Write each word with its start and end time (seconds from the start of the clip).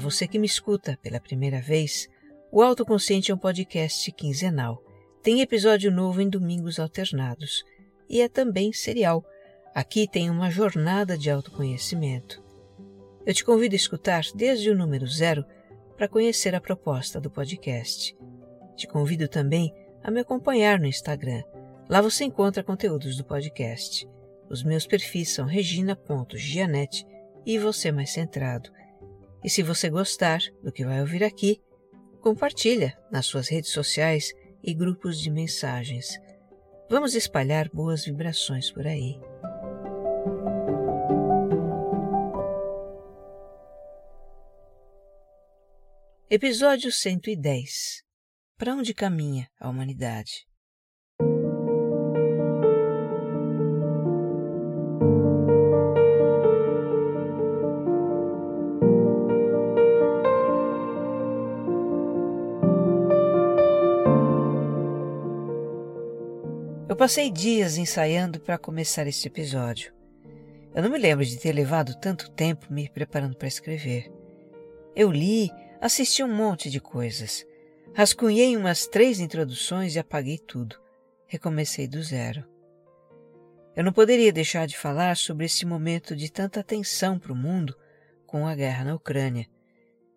Para 0.00 0.08
você 0.08 0.26
que 0.26 0.38
me 0.38 0.46
escuta 0.46 0.98
pela 1.02 1.20
primeira 1.20 1.60
vez, 1.60 2.08
o 2.50 2.62
Autoconsciente 2.62 3.30
é 3.30 3.34
um 3.34 3.38
podcast 3.38 4.10
quinzenal. 4.12 4.82
Tem 5.22 5.42
episódio 5.42 5.90
novo 5.90 6.22
em 6.22 6.30
domingos 6.30 6.80
alternados 6.80 7.62
e 8.08 8.22
é 8.22 8.26
também 8.26 8.72
serial. 8.72 9.22
Aqui 9.74 10.08
tem 10.08 10.30
uma 10.30 10.50
jornada 10.50 11.18
de 11.18 11.30
autoconhecimento. 11.30 12.42
Eu 13.26 13.34
te 13.34 13.44
convido 13.44 13.74
a 13.74 13.76
escutar 13.76 14.24
desde 14.34 14.70
o 14.70 14.74
número 14.74 15.06
zero 15.06 15.44
para 15.98 16.08
conhecer 16.08 16.54
a 16.54 16.62
proposta 16.62 17.20
do 17.20 17.30
podcast. 17.30 18.16
Te 18.76 18.86
convido 18.86 19.28
também 19.28 19.70
a 20.02 20.10
me 20.10 20.20
acompanhar 20.20 20.80
no 20.80 20.86
Instagram. 20.86 21.42
Lá 21.90 22.00
você 22.00 22.24
encontra 22.24 22.64
conteúdos 22.64 23.18
do 23.18 23.24
podcast. 23.24 24.08
Os 24.48 24.64
meus 24.64 24.86
perfis 24.86 25.34
são 25.34 25.44
regina.gianete 25.44 27.04
e 27.44 27.58
você 27.58 27.92
mais 27.92 28.08
centrado. 28.08 28.79
E 29.42 29.48
se 29.48 29.62
você 29.62 29.88
gostar 29.88 30.40
do 30.62 30.70
que 30.70 30.84
vai 30.84 31.00
ouvir 31.00 31.24
aqui, 31.24 31.60
compartilha 32.20 32.98
nas 33.10 33.26
suas 33.26 33.48
redes 33.48 33.70
sociais 33.70 34.32
e 34.62 34.74
grupos 34.74 35.18
de 35.18 35.30
mensagens. 35.30 36.18
Vamos 36.90 37.14
espalhar 37.14 37.68
boas 37.72 38.04
vibrações 38.04 38.70
por 38.70 38.86
aí. 38.86 39.18
Episódio 46.28 46.92
110 46.92 48.04
Para 48.58 48.74
onde 48.74 48.92
caminha 48.92 49.48
a 49.58 49.68
humanidade? 49.68 50.49
Passei 67.00 67.30
dias 67.30 67.78
ensaiando 67.78 68.38
para 68.38 68.58
começar 68.58 69.06
este 69.06 69.26
episódio. 69.26 69.90
Eu 70.74 70.82
não 70.82 70.90
me 70.90 70.98
lembro 70.98 71.24
de 71.24 71.38
ter 71.38 71.50
levado 71.50 71.98
tanto 71.98 72.30
tempo 72.30 72.70
me 72.70 72.90
preparando 72.90 73.34
para 73.38 73.48
escrever. 73.48 74.12
Eu 74.94 75.10
li, 75.10 75.50
assisti 75.80 76.22
um 76.22 76.28
monte 76.28 76.68
de 76.68 76.78
coisas. 76.78 77.42
Rascunhei 77.94 78.54
umas 78.54 78.86
três 78.86 79.18
introduções 79.18 79.94
e 79.94 79.98
apaguei 79.98 80.36
tudo. 80.36 80.78
Recomecei 81.26 81.88
do 81.88 82.02
zero. 82.02 82.46
Eu 83.74 83.82
não 83.82 83.94
poderia 83.94 84.30
deixar 84.30 84.66
de 84.66 84.76
falar 84.76 85.16
sobre 85.16 85.46
esse 85.46 85.64
momento 85.64 86.14
de 86.14 86.30
tanta 86.30 86.62
tensão 86.62 87.18
para 87.18 87.32
o 87.32 87.36
mundo 87.36 87.74
com 88.26 88.46
a 88.46 88.54
guerra 88.54 88.84
na 88.84 88.94
Ucrânia 88.94 89.46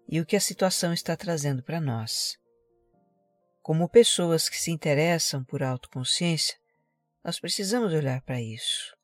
e 0.09 0.19
o 0.19 0.25
que 0.25 0.35
a 0.35 0.41
situação 0.41 0.91
está 0.91 1.15
trazendo 1.15 1.63
para 1.63 1.79
nós. 1.79 2.38
Como 3.61 3.88
pessoas 3.88 4.50
que 4.50 4.59
se 4.59 4.69
interessam 4.69 5.45
por 5.45 5.63
autoconsciência, 5.63 6.61
nós 7.23 7.39
precisamos 7.39 7.94
olhar 7.94 8.22
para 8.22 8.41
isso. 8.41 8.95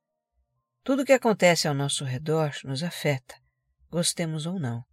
Tudo 0.83 1.03
o 1.03 1.05
que 1.05 1.13
acontece 1.13 1.67
ao 1.67 1.73
nosso 1.73 2.03
redor 2.03 2.51
nos 2.63 2.83
afeta, 2.83 3.35
gostemos 3.89 4.45
ou 4.45 4.59
não. 4.59 4.83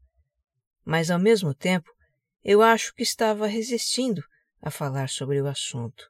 Mas, 0.85 1.11
ao 1.11 1.19
mesmo 1.19 1.53
tempo, 1.55 1.91
eu 2.45 2.63
acho 2.63 2.95
que 2.95 3.03
estava 3.03 3.47
resistindo 3.47 4.23
a 4.63 4.71
falar 4.71 5.09
sobre 5.09 5.41
o 5.41 5.49
assunto. 5.49 6.09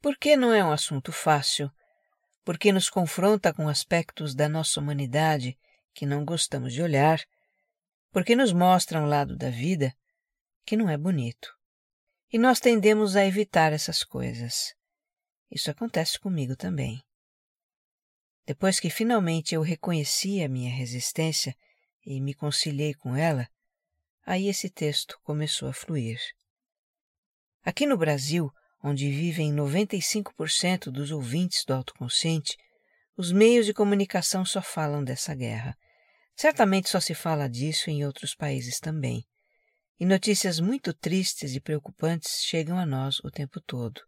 Porque 0.00 0.36
não 0.36 0.52
é 0.52 0.62
um 0.62 0.70
assunto 0.70 1.12
fácil, 1.12 1.70
porque 2.44 2.72
nos 2.72 2.90
confronta 2.90 3.52
com 3.52 3.68
aspectos 3.68 4.34
da 4.34 4.48
nossa 4.48 4.80
humanidade 4.80 5.58
que 5.94 6.04
não 6.04 6.24
gostamos 6.24 6.72
de 6.72 6.82
olhar, 6.82 7.20
porque 8.10 8.34
nos 8.34 8.52
mostra 8.52 9.00
um 9.00 9.06
lado 9.06 9.36
da 9.36 9.50
vida 9.50 9.94
que 10.64 10.76
não 10.76 10.88
é 10.88 10.96
bonito. 10.96 11.48
E 12.32 12.38
nós 12.38 12.60
tendemos 12.60 13.16
a 13.16 13.24
evitar 13.24 13.72
essas 13.72 14.04
coisas. 14.04 14.74
Isso 15.50 15.70
acontece 15.70 16.18
comigo 16.18 16.54
também. 16.54 17.02
Depois 18.46 18.80
que 18.80 18.90
finalmente 18.90 19.54
eu 19.54 19.62
reconheci 19.62 20.42
a 20.42 20.48
minha 20.48 20.70
resistência 20.70 21.54
e 22.04 22.20
me 22.20 22.34
conciliei 22.34 22.94
com 22.94 23.16
ela, 23.16 23.48
aí 24.24 24.48
esse 24.48 24.70
texto 24.70 25.18
começou 25.22 25.68
a 25.68 25.72
fluir. 25.72 26.18
Aqui 27.62 27.86
no 27.86 27.96
Brasil, 27.96 28.50
onde 28.82 29.10
vivem 29.10 29.52
95% 29.52 30.90
dos 30.90 31.10
ouvintes 31.10 31.64
do 31.64 31.74
autoconsciente, 31.74 32.56
os 33.16 33.32
meios 33.32 33.66
de 33.66 33.74
comunicação 33.74 34.44
só 34.44 34.62
falam 34.62 35.04
dessa 35.04 35.34
guerra. 35.34 35.76
Certamente 36.34 36.88
só 36.88 37.00
se 37.00 37.14
fala 37.14 37.48
disso 37.48 37.90
em 37.90 38.04
outros 38.04 38.34
países 38.34 38.80
também. 38.80 39.26
E 39.98 40.06
notícias 40.06 40.58
muito 40.58 40.94
tristes 40.94 41.54
e 41.54 41.60
preocupantes 41.60 42.42
chegam 42.42 42.78
a 42.78 42.86
nós 42.86 43.20
o 43.20 43.30
tempo 43.30 43.60
todo. 43.60 44.00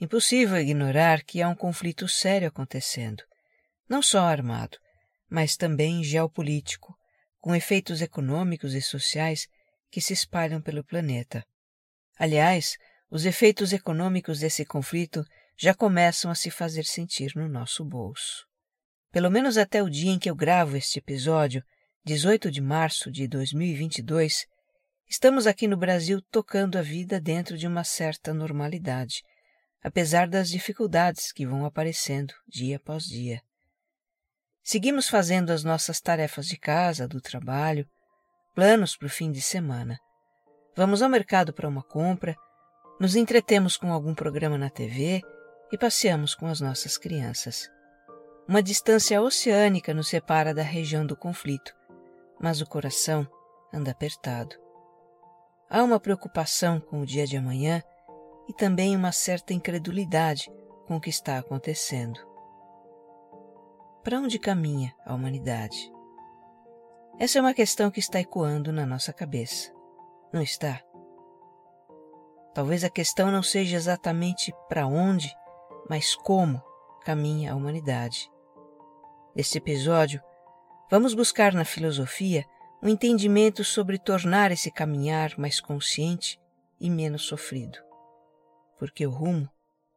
Impossível 0.00 0.56
ignorar 0.56 1.22
que 1.22 1.42
há 1.42 1.48
um 1.48 1.54
conflito 1.54 2.08
sério 2.08 2.48
acontecendo, 2.48 3.22
não 3.86 4.00
só 4.00 4.20
armado, 4.20 4.78
mas 5.28 5.56
também 5.56 6.02
geopolítico, 6.02 6.96
com 7.38 7.54
efeitos 7.54 8.00
econômicos 8.00 8.74
e 8.74 8.80
sociais 8.80 9.46
que 9.90 10.00
se 10.00 10.14
espalham 10.14 10.60
pelo 10.62 10.82
planeta. 10.82 11.44
Aliás, 12.18 12.78
os 13.10 13.26
efeitos 13.26 13.74
econômicos 13.74 14.40
desse 14.40 14.64
conflito 14.64 15.22
já 15.54 15.74
começam 15.74 16.30
a 16.30 16.34
se 16.34 16.50
fazer 16.50 16.84
sentir 16.84 17.32
no 17.36 17.46
nosso 17.46 17.84
bolso. 17.84 18.46
Pelo 19.12 19.30
menos 19.30 19.58
até 19.58 19.82
o 19.82 19.90
dia 19.90 20.12
em 20.12 20.18
que 20.18 20.30
eu 20.30 20.34
gravo 20.34 20.78
este 20.78 20.98
episódio, 20.98 21.62
18 22.04 22.50
de 22.50 22.62
março 22.62 23.10
de 23.10 23.28
2022, 23.28 24.46
estamos 25.06 25.46
aqui 25.46 25.68
no 25.68 25.76
Brasil 25.76 26.22
tocando 26.30 26.78
a 26.78 26.82
vida 26.82 27.20
dentro 27.20 27.58
de 27.58 27.66
uma 27.66 27.84
certa 27.84 28.32
normalidade, 28.32 29.22
apesar 29.82 30.28
das 30.28 30.48
dificuldades 30.48 31.32
que 31.32 31.46
vão 31.46 31.64
aparecendo 31.64 32.34
dia 32.48 32.76
após 32.76 33.04
dia. 33.04 33.40
Seguimos 34.62 35.08
fazendo 35.08 35.50
as 35.50 35.64
nossas 35.64 36.00
tarefas 36.00 36.46
de 36.46 36.58
casa, 36.58 37.08
do 37.08 37.20
trabalho, 37.20 37.88
planos 38.54 38.96
para 38.96 39.06
o 39.06 39.10
fim 39.10 39.30
de 39.32 39.40
semana. 39.40 39.98
Vamos 40.76 41.02
ao 41.02 41.08
mercado 41.08 41.52
para 41.52 41.68
uma 41.68 41.82
compra, 41.82 42.36
nos 43.00 43.16
entretemos 43.16 43.76
com 43.76 43.92
algum 43.92 44.14
programa 44.14 44.58
na 44.58 44.68
TV 44.68 45.22
e 45.72 45.78
passeamos 45.78 46.34
com 46.34 46.46
as 46.46 46.60
nossas 46.60 46.98
crianças. 46.98 47.68
Uma 48.46 48.62
distância 48.62 49.22
oceânica 49.22 49.94
nos 49.94 50.08
separa 50.08 50.52
da 50.52 50.62
região 50.62 51.06
do 51.06 51.16
conflito, 51.16 51.72
mas 52.40 52.60
o 52.60 52.66
coração 52.66 53.26
anda 53.72 53.90
apertado. 53.90 54.56
Há 55.68 55.82
uma 55.82 56.00
preocupação 56.00 56.80
com 56.80 57.00
o 57.00 57.06
dia 57.06 57.26
de 57.26 57.36
amanhã 57.36 57.82
e 58.50 58.52
também 58.52 58.96
uma 58.96 59.12
certa 59.12 59.54
incredulidade 59.54 60.50
com 60.84 60.96
o 60.96 61.00
que 61.00 61.08
está 61.08 61.38
acontecendo. 61.38 62.18
Para 64.02 64.18
onde 64.18 64.40
caminha 64.40 64.92
a 65.06 65.14
humanidade? 65.14 65.88
Essa 67.16 67.38
é 67.38 67.40
uma 67.40 67.54
questão 67.54 67.92
que 67.92 68.00
está 68.00 68.18
ecoando 68.18 68.72
na 68.72 68.84
nossa 68.84 69.12
cabeça, 69.12 69.72
não 70.32 70.42
está? 70.42 70.82
Talvez 72.52 72.82
a 72.82 72.90
questão 72.90 73.30
não 73.30 73.40
seja 73.40 73.76
exatamente 73.76 74.52
para 74.68 74.84
onde, 74.84 75.32
mas 75.88 76.16
como 76.16 76.60
caminha 77.04 77.52
a 77.52 77.54
humanidade. 77.54 78.28
Neste 79.32 79.58
episódio, 79.58 80.20
vamos 80.90 81.14
buscar 81.14 81.54
na 81.54 81.64
filosofia 81.64 82.44
um 82.82 82.88
entendimento 82.88 83.62
sobre 83.62 83.96
tornar 83.96 84.50
esse 84.50 84.72
caminhar 84.72 85.38
mais 85.38 85.60
consciente 85.60 86.40
e 86.80 86.90
menos 86.90 87.22
sofrido 87.22 87.89
porque 88.80 89.06
o 89.06 89.10
rumo 89.10 89.46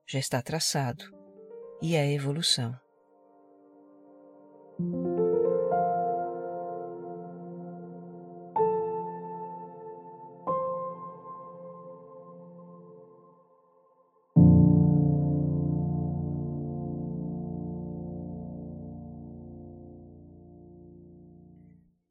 já 0.06 0.19
está 0.19 0.41
traçado 0.41 1.06
e 1.81 1.95
é 1.95 2.01
a 2.01 2.12
evolução. 2.12 2.77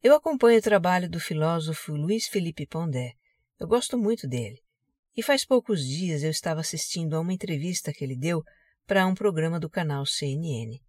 Eu 0.03 0.15
acompanho 0.15 0.59
o 0.59 0.63
trabalho 0.63 1.09
do 1.11 1.21
filósofo 1.21 1.93
Luiz 1.93 2.29
Felipe 2.29 2.67
Pondé. 2.67 3.13
Eu 3.61 3.69
gosto 3.69 3.99
muito 3.99 4.27
dele. 4.27 4.62
E 5.17 5.23
faz 5.23 5.44
poucos 5.44 5.85
dias 5.85 6.23
eu 6.23 6.31
estava 6.31 6.61
assistindo 6.61 7.14
a 7.14 7.20
uma 7.20 7.32
entrevista 7.32 7.93
que 7.93 8.03
ele 8.03 8.17
deu 8.17 8.43
para 8.87 9.06
um 9.06 9.14
programa 9.14 9.61
do 9.61 9.69
canal 9.69 10.06
CNN. 10.06 10.81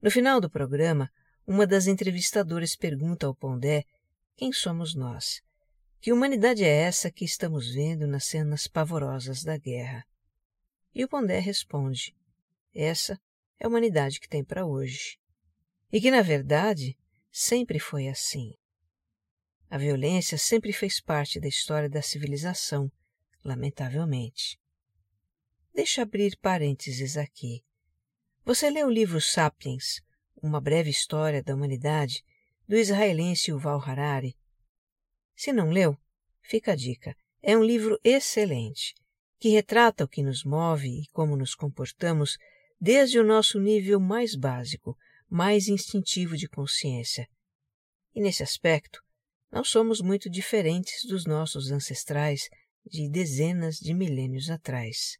No 0.00 0.10
final 0.10 0.40
do 0.40 0.50
programa, 0.50 1.10
uma 1.46 1.66
das 1.66 1.86
entrevistadoras 1.86 2.76
pergunta 2.76 3.26
ao 3.26 3.34
Pondé 3.34 3.84
quem 4.36 4.52
somos 4.52 4.94
nós. 4.94 5.40
Que 6.00 6.12
humanidade 6.12 6.64
é 6.64 6.68
essa 6.68 7.10
que 7.10 7.24
estamos 7.24 7.72
vendo 7.72 8.06
nas 8.06 8.24
cenas 8.24 8.66
pavorosas 8.66 9.42
da 9.42 9.56
guerra? 9.56 10.04
E 10.94 11.04
o 11.04 11.08
Pondé 11.08 11.38
responde: 11.38 12.14
essa 12.74 13.20
é 13.58 13.64
a 13.64 13.68
humanidade 13.68 14.18
que 14.18 14.28
tem 14.28 14.44
para 14.44 14.66
hoje. 14.66 15.18
E 15.92 16.00
que, 16.00 16.10
na 16.10 16.22
verdade, 16.22 16.96
sempre 17.30 17.78
foi 17.78 18.08
assim. 18.08 18.54
A 19.68 19.78
violência 19.78 20.36
sempre 20.36 20.72
fez 20.72 21.00
parte 21.00 21.38
da 21.38 21.48
história 21.48 21.88
da 21.88 22.02
civilização, 22.02 22.90
lamentavelmente. 23.44 24.58
Deixa 25.74 26.02
abrir 26.02 26.36
parênteses 26.36 27.16
aqui. 27.16 27.64
Você 28.44 28.68
leu 28.68 28.88
o 28.88 28.90
livro 28.90 29.20
Sapiens, 29.20 30.02
Uma 30.42 30.60
Breve 30.60 30.90
História 30.90 31.42
da 31.42 31.54
Humanidade, 31.54 32.24
do 32.68 32.76
israelense 32.76 33.50
Yuval 33.50 33.80
Harari? 33.80 34.36
Se 35.34 35.52
não 35.52 35.70
leu, 35.70 35.96
fica 36.42 36.72
a 36.72 36.76
dica. 36.76 37.16
É 37.42 37.56
um 37.56 37.64
livro 37.64 37.98
excelente, 38.04 38.94
que 39.38 39.48
retrata 39.48 40.04
o 40.04 40.08
que 40.08 40.22
nos 40.22 40.44
move 40.44 40.88
e 40.88 41.06
como 41.08 41.36
nos 41.36 41.54
comportamos 41.54 42.36
desde 42.80 43.18
o 43.18 43.24
nosso 43.24 43.58
nível 43.58 43.98
mais 43.98 44.34
básico, 44.34 44.96
mais 45.28 45.68
instintivo 45.68 46.36
de 46.36 46.48
consciência. 46.48 47.28
E 48.14 48.20
nesse 48.20 48.42
aspecto, 48.42 49.02
não 49.50 49.64
somos 49.64 50.00
muito 50.00 50.28
diferentes 50.28 51.04
dos 51.04 51.24
nossos 51.24 51.70
ancestrais 51.70 52.48
de 52.84 53.08
dezenas 53.08 53.76
de 53.76 53.94
milênios 53.94 54.50
atrás. 54.50 55.18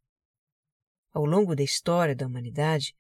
Ao 1.13 1.25
longo 1.25 1.55
da 1.55 1.63
história 1.63 2.15
da 2.15 2.27
humanidade, 2.27 2.95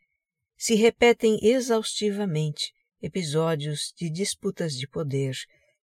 se 0.56 0.74
repetem 0.74 1.38
exaustivamente 1.42 2.72
episódios 3.00 3.92
de 3.96 4.08
disputas 4.08 4.74
de 4.74 4.86
poder, 4.86 5.36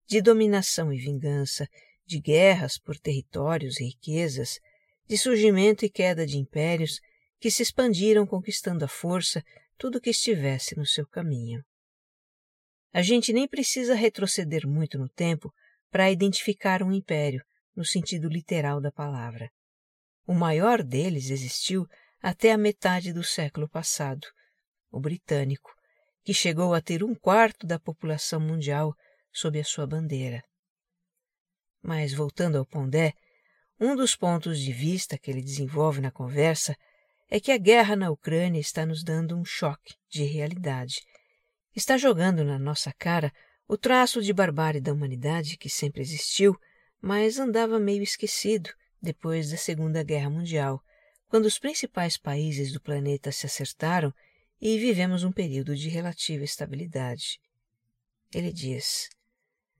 de 0.07 0.21
dominação 0.21 0.93
e 0.93 0.97
vingança, 0.97 1.67
de 2.05 2.19
guerras 2.19 2.77
por 2.77 2.97
territórios 2.97 3.79
e 3.79 3.85
riquezas, 3.85 4.59
de 5.07 5.17
surgimento 5.17 5.85
e 5.85 5.89
queda 5.89 6.25
de 6.25 6.37
impérios 6.37 6.99
que 7.39 7.51
se 7.51 7.63
expandiram 7.63 8.25
conquistando 8.25 8.85
à 8.85 8.87
força 8.87 9.43
tudo 9.77 10.01
que 10.01 10.09
estivesse 10.09 10.77
no 10.77 10.85
seu 10.85 11.07
caminho. 11.07 11.63
A 12.91 13.01
gente 13.01 13.31
nem 13.31 13.47
precisa 13.47 13.93
retroceder 13.93 14.67
muito 14.67 14.97
no 14.97 15.07
tempo 15.07 15.53
para 15.91 16.11
identificar 16.11 16.81
um 16.81 16.91
império, 16.91 17.43
no 17.79 17.85
sentido 17.85 18.27
literal 18.27 18.81
da 18.81 18.91
palavra. 18.91 19.49
O 20.27 20.33
maior 20.33 20.83
deles 20.83 21.29
existiu 21.29 21.87
até 22.21 22.51
a 22.51 22.57
metade 22.57 23.13
do 23.13 23.23
século 23.23 23.69
passado, 23.69 24.27
o 24.91 24.99
britânico, 24.99 25.71
que 26.21 26.33
chegou 26.33 26.73
a 26.73 26.81
ter 26.81 27.05
um 27.05 27.15
quarto 27.15 27.65
da 27.65 27.79
população 27.79 28.41
mundial 28.41 28.93
sob 29.31 29.57
a 29.57 29.63
sua 29.63 29.87
bandeira. 29.87 30.43
Mas, 31.81 32.13
voltando 32.13 32.57
ao 32.57 32.65
Pondé, 32.65 33.13
um 33.79 33.95
dos 33.95 34.13
pontos 34.13 34.59
de 34.59 34.73
vista 34.73 35.17
que 35.17 35.31
ele 35.31 35.41
desenvolve 35.41 36.01
na 36.01 36.11
conversa 36.11 36.75
é 37.29 37.39
que 37.39 37.49
a 37.49 37.57
guerra 37.57 37.95
na 37.95 38.11
Ucrânia 38.11 38.59
está 38.59 38.85
nos 38.85 39.05
dando 39.05 39.37
um 39.37 39.45
choque 39.45 39.95
de 40.09 40.25
realidade. 40.25 40.99
Está 41.73 41.97
jogando 41.97 42.43
na 42.43 42.59
nossa 42.59 42.91
cara 42.91 43.31
o 43.69 43.77
traço 43.77 44.21
de 44.21 44.33
barbárie 44.33 44.81
da 44.81 44.91
humanidade 44.91 45.55
que 45.55 45.69
sempre 45.69 46.01
existiu, 46.01 46.59
mas 47.01 47.39
andava 47.39 47.79
meio 47.79 48.03
esquecido 48.03 48.69
depois 49.01 49.49
da 49.49 49.57
Segunda 49.57 50.03
Guerra 50.03 50.29
Mundial, 50.29 50.83
quando 51.27 51.45
os 51.45 51.59
principais 51.59 52.17
países 52.17 52.71
do 52.73 52.81
planeta 52.81 53.31
se 53.31 53.45
acertaram 53.45 54.13
e 54.59 54.77
vivemos 54.77 55.23
um 55.23 55.31
período 55.31 55.75
de 55.75 55.87
relativa 55.87 56.43
estabilidade. 56.43 57.39
Ele 58.33 58.51
diz: 58.51 59.09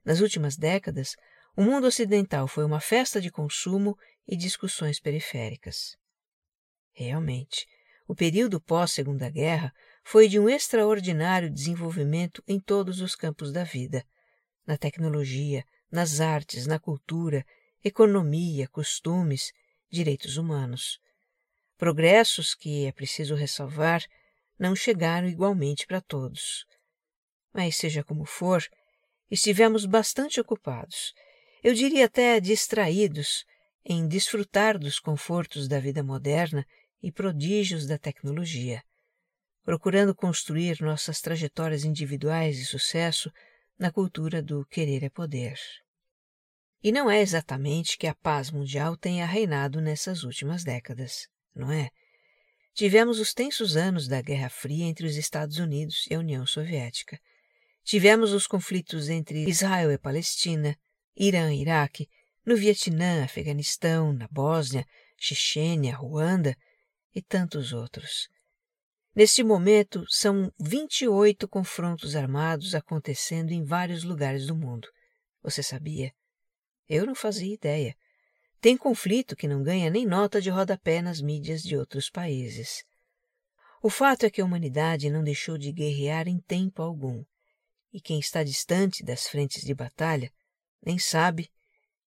Nas 0.06 0.22
últimas 0.22 0.56
décadas, 0.56 1.16
o 1.56 1.62
mundo 1.62 1.88
ocidental 1.88 2.48
foi 2.48 2.64
uma 2.64 2.80
festa 2.80 3.20
de 3.20 3.30
consumo 3.30 3.98
e 4.28 4.38
discussões 4.38 5.00
periféricas. 5.00 5.98
Realmente, 6.92 7.68
o 8.08 8.16
período 8.16 8.62
pós-Segunda 8.62 9.30
Guerra 9.30 9.74
foi 10.04 10.28
de 10.28 10.40
um 10.40 10.50
extraordinário 10.50 11.50
desenvolvimento 11.50 12.42
em 12.48 12.60
todos 12.60 13.02
os 13.02 13.16
campos 13.16 13.52
da 13.52 13.64
vida 13.64 14.06
na 14.66 14.78
tecnologia, 14.78 15.66
nas 15.92 16.20
artes, 16.20 16.68
na 16.68 16.80
cultura, 16.80 17.46
economia, 17.84 18.68
costumes, 18.68 19.52
direitos 19.90 20.38
humanos. 20.38 21.00
Progressos 21.78 22.54
que, 22.54 22.86
é 22.86 22.92
preciso 22.92 23.36
ressalvar, 23.36 24.04
não 24.58 24.76
chegaram 24.76 25.28
igualmente 25.28 25.88
para 25.88 26.02
todos. 26.02 26.66
Mas, 27.54 27.76
seja 27.76 28.04
como 28.04 28.26
for, 28.26 28.64
estivemos 29.32 29.86
bastante 29.86 30.40
ocupados, 30.40 31.14
eu 31.64 31.74
diria 31.74 32.06
até 32.06 32.40
distraídos, 32.40 33.46
em 33.84 34.08
desfrutar 34.08 34.78
dos 34.78 35.00
confortos 35.00 35.68
da 35.68 35.80
vida 35.80 36.04
moderna 36.04 36.66
e 37.02 37.12
prodígios 37.12 37.88
da 37.88 37.98
tecnologia, 37.98 38.84
procurando 39.64 40.14
construir 40.14 40.82
nossas 40.82 41.22
trajetórias 41.22 41.84
individuais 41.84 42.58
de 42.58 42.66
sucesso 42.66 43.32
na 43.80 43.92
cultura 43.92 44.42
do 44.44 44.66
querer 44.66 45.04
é 45.04 45.10
poder. 45.10 45.58
E 46.84 46.92
não 46.92 47.10
é 47.10 47.22
exatamente 47.22 47.98
que 47.98 48.08
a 48.08 48.14
paz 48.14 48.52
mundial 48.52 48.98
tenha 48.98 49.26
reinado 49.26 49.80
nessas 49.80 50.24
últimas 50.24 50.64
décadas, 50.64 51.28
não 51.56 51.72
é? 51.72 51.90
Tivemos 52.74 53.20
os 53.20 53.34
tensos 53.34 53.76
anos 53.76 54.08
da 54.08 54.22
Guerra 54.22 54.50
Fria 54.50 54.86
entre 54.86 55.06
os 55.06 55.16
Estados 55.16 55.58
Unidos 55.58 56.06
e 56.10 56.14
a 56.14 56.20
União 56.20 56.46
Soviética. 56.46 57.20
Tivemos 57.84 58.32
os 58.34 58.46
conflitos 58.46 59.10
entre 59.10 59.50
Israel 59.50 59.92
e 59.92 59.98
Palestina, 59.98 60.78
Irã 61.16 61.54
e 61.54 61.62
Iraque, 61.62 62.08
no 62.46 62.56
Vietnã, 62.56 63.24
Afeganistão, 63.24 64.14
na 64.14 64.28
Bósnia, 64.30 64.86
Chechênia, 65.18 65.96
Ruanda 65.96 66.56
e 67.14 67.22
tantos 67.22 67.74
outros. 67.74 68.30
Neste 69.16 69.44
momento, 69.44 70.06
são 70.08 70.54
28 70.60 71.48
confrontos 71.48 72.16
armados 72.16 72.76
acontecendo 72.76 73.52
em 73.52 73.64
vários 73.64 74.04
lugares 74.04 74.46
do 74.46 74.56
mundo. 74.56 74.88
Você 75.42 75.64
sabia? 75.64 76.14
Eu 76.88 77.06
não 77.06 77.16
fazia 77.16 77.54
ideia. 77.54 77.96
Tem 78.62 78.78
conflito 78.78 79.36
que 79.36 79.48
não 79.48 79.64
ganha 79.64 79.90
nem 79.90 80.06
nota 80.06 80.40
de 80.40 80.50
rodapé 80.50 81.02
nas 81.02 81.22
mídias 81.22 81.62
de 81.62 81.76
outros 81.76 82.10
países. 82.10 82.84
O 83.82 83.90
fato 83.90 84.26
é 84.26 84.30
que 84.30 84.42
a 84.42 84.46
humanidade 84.46 85.10
não 85.10 85.24
deixou 85.24 85.58
de 85.58 85.72
guerrear 85.72 86.28
em 86.28 86.40
tempo 86.42 86.82
algum, 86.82 87.24
e 87.94 88.02
quem 88.02 88.20
está 88.20 88.44
distante 88.44 89.04
das 89.04 89.28
frentes 89.28 89.64
de 89.64 89.74
batalha 89.74 90.32
nem 90.86 91.00
sabe 91.00 91.50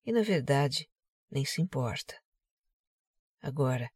e, 0.06 0.12
na 0.12 0.22
verdade, 0.22 0.90
nem 1.30 1.46
se 1.46 1.62
importa. 1.62 2.14
Agora, 3.42 3.90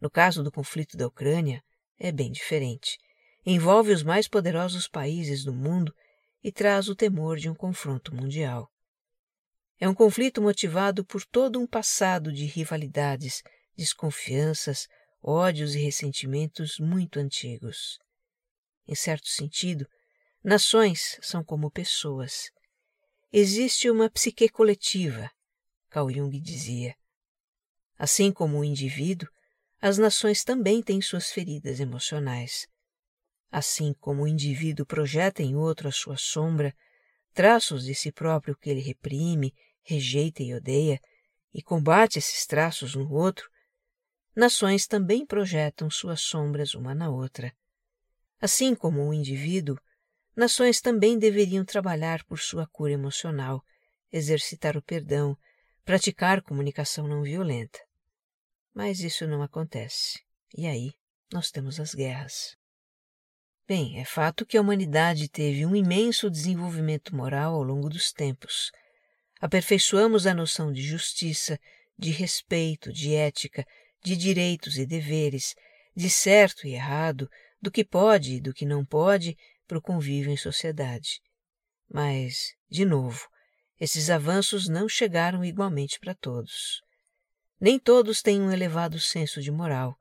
no 0.00 0.10
caso 0.10 0.42
do 0.42 0.50
conflito 0.50 0.96
da 0.96 1.06
Ucrânia, 1.06 1.62
é 2.02 2.10
bem 2.10 2.32
diferente. 2.32 2.98
Envolve 3.46 3.92
os 3.92 4.02
mais 4.02 4.26
poderosos 4.26 4.88
países 4.88 5.44
do 5.44 5.54
mundo 5.54 5.94
e 6.42 6.50
traz 6.50 6.88
o 6.88 6.96
temor 6.96 7.38
de 7.38 7.48
um 7.48 7.54
confronto 7.54 8.12
mundial. 8.12 8.68
É 9.78 9.88
um 9.88 9.94
conflito 9.94 10.42
motivado 10.42 11.04
por 11.04 11.24
todo 11.24 11.60
um 11.60 11.66
passado 11.66 12.32
de 12.32 12.44
rivalidades, 12.44 13.40
desconfianças, 13.76 14.88
ódios 15.22 15.76
e 15.76 15.78
ressentimentos 15.78 16.76
muito 16.80 17.20
antigos. 17.20 18.00
Em 18.88 18.96
certo 18.96 19.28
sentido, 19.28 19.86
nações 20.42 21.20
são 21.22 21.44
como 21.44 21.70
pessoas. 21.70 22.50
Existe 23.32 23.88
uma 23.88 24.10
psique 24.10 24.48
coletiva, 24.48 25.30
Carl 25.88 26.10
Jung 26.10 26.36
dizia. 26.40 26.96
Assim 27.96 28.32
como 28.32 28.58
o 28.58 28.64
indivíduo, 28.64 29.28
as 29.82 29.98
nações 29.98 30.44
também 30.44 30.80
têm 30.80 31.02
suas 31.02 31.32
feridas 31.32 31.80
emocionais. 31.80 32.68
Assim 33.50 33.92
como 33.94 34.22
o 34.22 34.28
indivíduo 34.28 34.86
projeta 34.86 35.42
em 35.42 35.56
outro 35.56 35.88
a 35.88 35.92
sua 35.92 36.16
sombra, 36.16 36.72
traços 37.34 37.84
de 37.84 37.92
si 37.92 38.12
próprio 38.12 38.56
que 38.56 38.70
ele 38.70 38.80
reprime, 38.80 39.52
rejeita 39.82 40.40
e 40.40 40.54
odeia, 40.54 41.00
e 41.52 41.60
combate 41.60 42.20
esses 42.20 42.46
traços 42.46 42.94
no 42.94 43.12
outro, 43.12 43.50
nações 44.36 44.86
também 44.86 45.26
projetam 45.26 45.90
suas 45.90 46.20
sombras 46.20 46.74
uma 46.74 46.94
na 46.94 47.10
outra. 47.10 47.52
Assim 48.40 48.76
como 48.76 49.02
o 49.04 49.12
indivíduo, 49.12 49.76
nações 50.36 50.80
também 50.80 51.18
deveriam 51.18 51.64
trabalhar 51.64 52.24
por 52.26 52.38
sua 52.38 52.68
cura 52.68 52.92
emocional, 52.92 53.60
exercitar 54.12 54.76
o 54.76 54.82
perdão, 54.82 55.36
praticar 55.84 56.40
comunicação 56.40 57.08
não 57.08 57.22
violenta. 57.22 57.80
Mas 58.74 59.00
isso 59.00 59.26
não 59.26 59.42
acontece. 59.42 60.20
E 60.56 60.66
aí 60.66 60.92
nós 61.32 61.50
temos 61.50 61.78
as 61.80 61.94
guerras. 61.94 62.56
Bem, 63.66 63.98
é 63.98 64.04
fato 64.04 64.44
que 64.44 64.56
a 64.56 64.60
humanidade 64.60 65.28
teve 65.28 65.64
um 65.64 65.74
imenso 65.74 66.30
desenvolvimento 66.30 67.14
moral 67.14 67.54
ao 67.54 67.62
longo 67.62 67.88
dos 67.88 68.12
tempos. 68.12 68.70
Aperfeiçoamos 69.40 70.26
a 70.26 70.34
noção 70.34 70.72
de 70.72 70.82
justiça, 70.82 71.58
de 71.98 72.10
respeito, 72.10 72.92
de 72.92 73.14
ética, 73.14 73.64
de 74.02 74.16
direitos 74.16 74.78
e 74.78 74.84
deveres, 74.84 75.54
de 75.94 76.10
certo 76.10 76.66
e 76.66 76.74
errado, 76.74 77.30
do 77.60 77.70
que 77.70 77.84
pode 77.84 78.34
e 78.34 78.40
do 78.40 78.52
que 78.52 78.66
não 78.66 78.84
pode 78.84 79.36
para 79.66 79.78
o 79.78 79.82
convívio 79.82 80.32
em 80.32 80.36
sociedade. 80.36 81.20
Mas, 81.88 82.54
de 82.68 82.84
novo, 82.84 83.28
esses 83.80 84.10
avanços 84.10 84.68
não 84.68 84.88
chegaram 84.88 85.44
igualmente 85.44 85.98
para 86.00 86.14
todos. 86.14 86.82
Nem 87.62 87.78
todos 87.78 88.22
têm 88.22 88.42
um 88.42 88.50
elevado 88.50 88.98
senso 88.98 89.40
de 89.40 89.52
moral. 89.52 89.96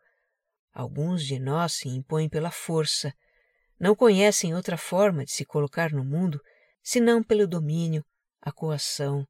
Alguns 0.74 1.24
de 1.24 1.38
nós 1.38 1.74
se 1.74 1.88
impõem 1.88 2.28
pela 2.28 2.50
força, 2.50 3.14
não 3.80 3.96
conhecem 3.96 4.56
outra 4.56 4.78
forma 4.78 5.24
de 5.24 5.32
se 5.32 5.46
colocar 5.46 5.92
no 5.92 6.04
mundo 6.04 6.42
senão 6.82 7.22
pelo 7.22 7.48
domínio, 7.48 8.04
a 8.42 8.52
coação, 8.52 9.28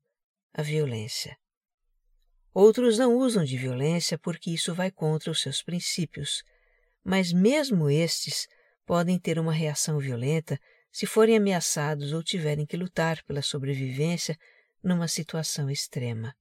a 0.54 0.62
violência. 0.62 1.36
Outros 2.54 2.98
não 2.98 3.18
usam 3.18 3.44
de 3.44 3.58
violência 3.58 4.18
porque 4.18 4.50
isso 4.50 4.74
vai 4.74 4.90
contra 4.90 5.30
os 5.30 5.42
seus 5.42 5.62
princípios, 5.62 6.42
mas 7.04 7.34
mesmo 7.34 7.90
estes 7.90 8.48
podem 8.86 9.20
ter 9.20 9.40
uma 9.40 9.52
reação 9.52 10.00
violenta 10.00 10.58
se 10.90 11.06
forem 11.06 11.36
ameaçados 11.36 12.14
ou 12.14 12.24
tiverem 12.24 12.66
que 12.66 12.78
lutar 12.78 13.22
pela 13.24 13.42
sobrevivência 13.42 14.38
numa 14.82 15.10
situação 15.10 15.70
extrema. 15.70 16.34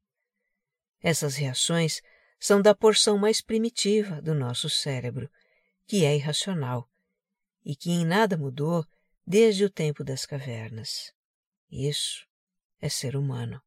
Essas 1.03 1.37
reações 1.37 2.03
são 2.39 2.61
da 2.61 2.75
porção 2.75 3.19
mais 3.19 3.41
primitiva 3.41 4.21
do 4.21 4.35
nosso 4.35 4.69
cérebro, 4.69 5.31
que 5.87 6.05
é 6.05 6.15
irracional 6.15 6.89
e 7.65 7.75
que 7.77 7.91
em 7.91 8.05
nada 8.05 8.37
mudou 8.37 8.85
desde 9.27 9.65
o 9.65 9.71
tempo 9.71 10.03
das 10.03 10.25
cavernas. 10.25 11.13
Isso 11.71 12.27
é 12.81 12.89
ser 12.89 13.17
humano. 13.17 13.61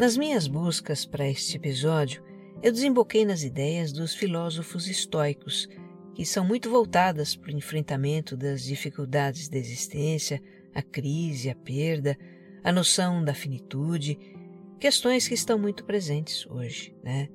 Nas 0.00 0.16
minhas 0.16 0.48
buscas 0.48 1.04
para 1.04 1.28
este 1.28 1.58
episódio, 1.58 2.24
eu 2.62 2.72
desemboquei 2.72 3.22
nas 3.22 3.42
ideias 3.42 3.92
dos 3.92 4.14
filósofos 4.14 4.88
estoicos 4.88 5.68
que 6.14 6.24
são 6.24 6.42
muito 6.42 6.70
voltadas 6.70 7.36
para 7.36 7.52
o 7.52 7.54
enfrentamento 7.54 8.34
das 8.34 8.62
dificuldades 8.62 9.50
da 9.50 9.58
existência, 9.58 10.42
a 10.74 10.80
crise, 10.80 11.50
a 11.50 11.54
perda, 11.54 12.16
a 12.64 12.72
noção 12.72 13.22
da 13.22 13.34
finitude, 13.34 14.18
questões 14.78 15.28
que 15.28 15.34
estão 15.34 15.58
muito 15.58 15.84
presentes 15.84 16.46
hoje, 16.46 16.96
né? 17.04 17.28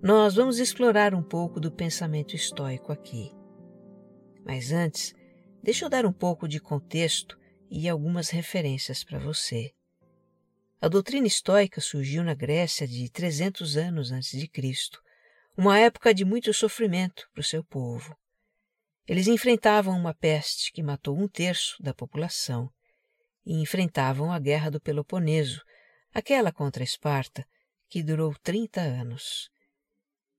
Nós 0.00 0.36
vamos 0.36 0.60
explorar 0.60 1.12
um 1.12 1.24
pouco 1.24 1.58
do 1.58 1.72
pensamento 1.72 2.36
estoico 2.36 2.92
aqui. 2.92 3.32
Mas 4.46 4.70
antes, 4.70 5.12
deixa 5.60 5.86
eu 5.86 5.90
dar 5.90 6.06
um 6.06 6.12
pouco 6.12 6.46
de 6.46 6.60
contexto 6.60 7.36
e 7.68 7.88
algumas 7.88 8.30
referências 8.30 9.02
para 9.02 9.18
você. 9.18 9.72
A 10.84 10.88
doutrina 10.88 11.26
estoica 11.26 11.80
surgiu 11.80 12.22
na 12.22 12.34
Grécia 12.34 12.86
de 12.86 13.08
300 13.08 13.78
anos 13.78 14.12
antes 14.12 14.38
de 14.38 14.46
Cristo 14.46 15.00
uma 15.56 15.78
época 15.78 16.12
de 16.12 16.26
muito 16.26 16.52
sofrimento 16.52 17.26
para 17.32 17.40
o 17.40 17.42
seu 17.42 17.64
povo. 17.64 18.14
Eles 19.08 19.26
enfrentavam 19.26 19.98
uma 19.98 20.12
peste 20.12 20.70
que 20.70 20.82
matou 20.82 21.18
um 21.18 21.26
terço 21.26 21.82
da 21.82 21.94
população 21.94 22.68
e 23.46 23.54
enfrentavam 23.62 24.30
a 24.30 24.38
Guerra 24.38 24.70
do 24.70 24.78
Peloponeso, 24.78 25.62
aquela 26.12 26.52
contra 26.52 26.84
Esparta, 26.84 27.46
que 27.88 28.02
durou 28.02 28.34
30 28.42 28.82
anos. 28.82 29.48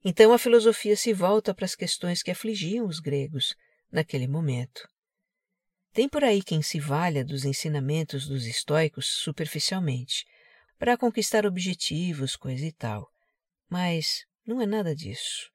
Então 0.04 0.32
a 0.32 0.38
filosofia 0.38 0.96
se 0.96 1.12
volta 1.12 1.56
para 1.56 1.66
as 1.66 1.74
questões 1.74 2.22
que 2.22 2.30
afligiam 2.30 2.86
os 2.86 3.00
gregos 3.00 3.56
naquele 3.92 4.28
momento. 4.28 4.88
Tem 5.92 6.08
por 6.08 6.24
aí 6.24 6.44
quem 6.44 6.62
se 6.62 6.80
valha 6.80 7.26
dos 7.26 7.46
ensinamentos 7.46 8.28
dos 8.28 8.46
estoicos 8.46 9.08
superficialmente, 9.08 10.24
para 10.78 10.98
conquistar 10.98 11.46
objetivos, 11.46 12.36
coisa 12.36 12.66
e 12.66 12.72
tal. 12.72 13.10
Mas 13.70 14.26
não 14.46 14.62
é 14.62 14.66
nada 14.66 14.96
disso. 14.96 15.50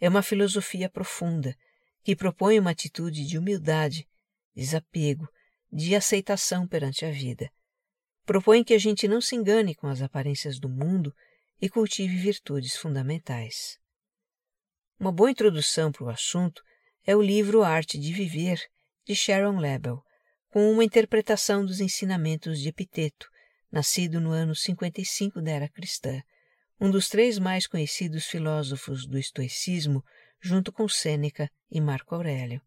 É 0.00 0.08
uma 0.08 0.22
filosofia 0.22 0.88
profunda 0.88 1.56
que 2.02 2.16
propõe 2.16 2.58
uma 2.58 2.70
atitude 2.70 3.24
de 3.26 3.38
humildade, 3.38 4.06
desapego, 4.54 5.26
de 5.72 5.94
aceitação 5.94 6.66
perante 6.66 7.04
a 7.04 7.10
vida. 7.10 7.50
Propõe 8.24 8.62
que 8.64 8.74
a 8.74 8.78
gente 8.78 9.08
não 9.08 9.20
se 9.20 9.34
engane 9.34 9.74
com 9.74 9.86
as 9.86 10.00
aparências 10.00 10.58
do 10.58 10.68
mundo 10.68 11.14
e 11.60 11.68
cultive 11.68 12.16
virtudes 12.16 12.76
fundamentais. 12.76 13.78
Uma 14.98 15.12
boa 15.12 15.30
introdução 15.30 15.90
para 15.90 16.04
o 16.04 16.08
assunto 16.08 16.62
é 17.06 17.14
o 17.14 17.22
livro 17.22 17.62
Arte 17.62 17.98
de 17.98 18.12
Viver, 18.12 18.60
de 19.04 19.14
Sharon 19.14 19.58
Lebel, 19.58 20.02
com 20.48 20.70
uma 20.70 20.84
interpretação 20.84 21.64
dos 21.64 21.80
ensinamentos 21.80 22.60
de 22.60 22.68
Epiteto, 22.68 23.28
nascido 23.74 24.20
no 24.20 24.30
ano 24.30 24.54
55 24.54 25.42
da 25.42 25.50
era 25.50 25.68
cristã, 25.68 26.22
um 26.80 26.88
dos 26.88 27.08
três 27.08 27.40
mais 27.40 27.66
conhecidos 27.66 28.24
filósofos 28.24 29.04
do 29.04 29.18
estoicismo, 29.18 30.00
junto 30.40 30.70
com 30.70 30.88
Sêneca 30.88 31.50
e 31.68 31.80
Marco 31.80 32.14
Aurélio. 32.14 32.62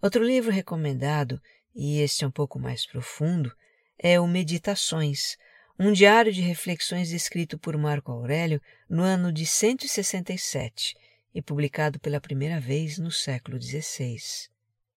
Outro 0.00 0.24
livro 0.24 0.50
recomendado, 0.50 1.38
e 1.74 2.00
este 2.00 2.24
é 2.24 2.26
um 2.26 2.30
pouco 2.30 2.58
mais 2.58 2.86
profundo, 2.86 3.54
é 3.98 4.18
o 4.18 4.26
Meditações, 4.26 5.36
um 5.78 5.92
diário 5.92 6.32
de 6.32 6.40
reflexões 6.40 7.10
escrito 7.10 7.58
por 7.58 7.76
Marco 7.76 8.10
Aurélio 8.10 8.62
no 8.88 9.02
ano 9.02 9.30
de 9.30 9.44
167 9.44 10.94
e 11.34 11.42
publicado 11.42 12.00
pela 12.00 12.18
primeira 12.18 12.58
vez 12.58 12.96
no 12.96 13.10
século 13.10 13.60
XVI. 13.60 14.16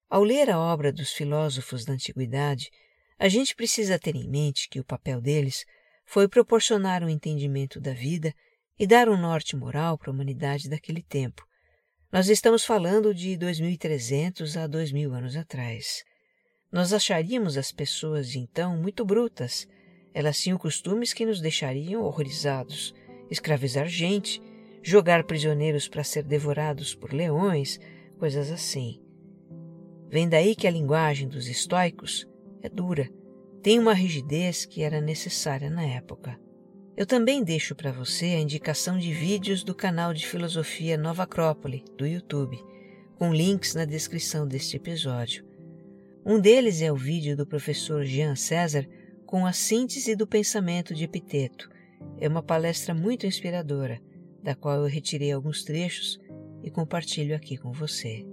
Ao 0.09 0.23
ler 0.23 0.49
a 0.49 0.57
obra 0.57 0.89
dos 0.89 1.11
filósofos 1.11 1.83
da 1.83 1.91
antiguidade, 1.91 2.71
a 3.19 3.27
gente 3.27 3.55
precisa 3.55 3.97
ter 3.97 4.15
em 4.15 4.29
mente 4.29 4.69
que 4.69 4.79
o 4.79 4.83
papel 4.83 5.19
deles 5.19 5.65
foi 6.05 6.27
proporcionar 6.27 7.03
um 7.03 7.09
entendimento 7.09 7.79
da 7.79 7.91
vida 7.91 8.33
e 8.77 8.85
dar 8.85 9.09
um 9.09 9.17
norte 9.17 9.55
moral 9.55 9.97
para 9.97 10.11
a 10.11 10.13
humanidade 10.13 10.69
daquele 10.69 11.01
tempo. 11.01 11.43
Nós 12.11 12.29
estamos 12.29 12.63
falando 12.63 13.13
de 13.13 13.35
2300 13.35 14.55
a 14.55 14.67
2000 14.67 15.13
anos 15.13 15.35
atrás. 15.35 16.03
Nós 16.71 16.93
acharíamos 16.93 17.57
as 17.57 17.71
pessoas 17.71 18.29
de 18.29 18.39
então 18.39 18.77
muito 18.77 19.03
brutas. 19.03 19.67
Elas 20.13 20.39
tinham 20.39 20.57
costumes 20.57 21.11
que 21.11 21.25
nos 21.25 21.41
deixariam 21.41 22.03
horrorizados: 22.03 22.93
escravizar 23.29 23.87
gente, 23.87 24.41
jogar 24.81 25.23
prisioneiros 25.23 25.87
para 25.87 26.03
ser 26.03 26.23
devorados 26.23 26.93
por 26.93 27.11
leões, 27.11 27.79
coisas 28.19 28.51
assim. 28.51 29.01
Vem 30.07 30.29
daí 30.29 30.55
que 30.55 30.67
a 30.67 30.71
linguagem 30.71 31.27
dos 31.27 31.47
estoicos 31.47 32.25
é 32.67 32.69
dura, 32.69 33.09
tem 33.63 33.79
uma 33.79 33.93
rigidez 33.93 34.65
que 34.65 34.83
era 34.83 35.01
necessária 35.01 35.69
na 35.69 35.83
época. 35.83 36.37
Eu 36.95 37.05
também 37.05 37.43
deixo 37.43 37.73
para 37.75 37.91
você 37.91 38.25
a 38.25 38.39
indicação 38.39 38.97
de 38.97 39.13
vídeos 39.13 39.63
do 39.63 39.73
canal 39.73 40.13
de 40.13 40.27
filosofia 40.27 40.97
Nova 40.97 41.23
Acrópole, 41.23 41.85
do 41.97 42.05
YouTube, 42.05 42.59
com 43.15 43.33
links 43.33 43.73
na 43.73 43.85
descrição 43.85 44.47
deste 44.47 44.75
episódio. 44.75 45.45
Um 46.25 46.39
deles 46.39 46.81
é 46.81 46.91
o 46.91 46.95
vídeo 46.95 47.37
do 47.37 47.47
professor 47.47 48.03
Jean 48.03 48.35
César 48.35 48.85
com 49.25 49.45
a 49.45 49.53
síntese 49.53 50.15
do 50.15 50.27
pensamento 50.27 50.93
de 50.93 51.05
Epiteto. 51.05 51.69
É 52.19 52.27
uma 52.27 52.43
palestra 52.43 52.93
muito 52.93 53.25
inspiradora, 53.25 54.01
da 54.43 54.55
qual 54.55 54.81
eu 54.81 54.87
retirei 54.87 55.31
alguns 55.31 55.63
trechos 55.63 56.19
e 56.63 56.69
compartilho 56.69 57.35
aqui 57.35 57.57
com 57.57 57.71
você. 57.71 58.25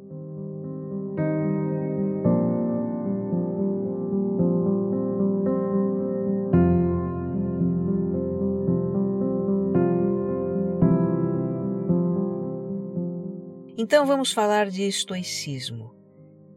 Então 13.76 14.06
vamos 14.06 14.32
falar 14.32 14.70
de 14.70 14.86
estoicismo. 14.86 15.92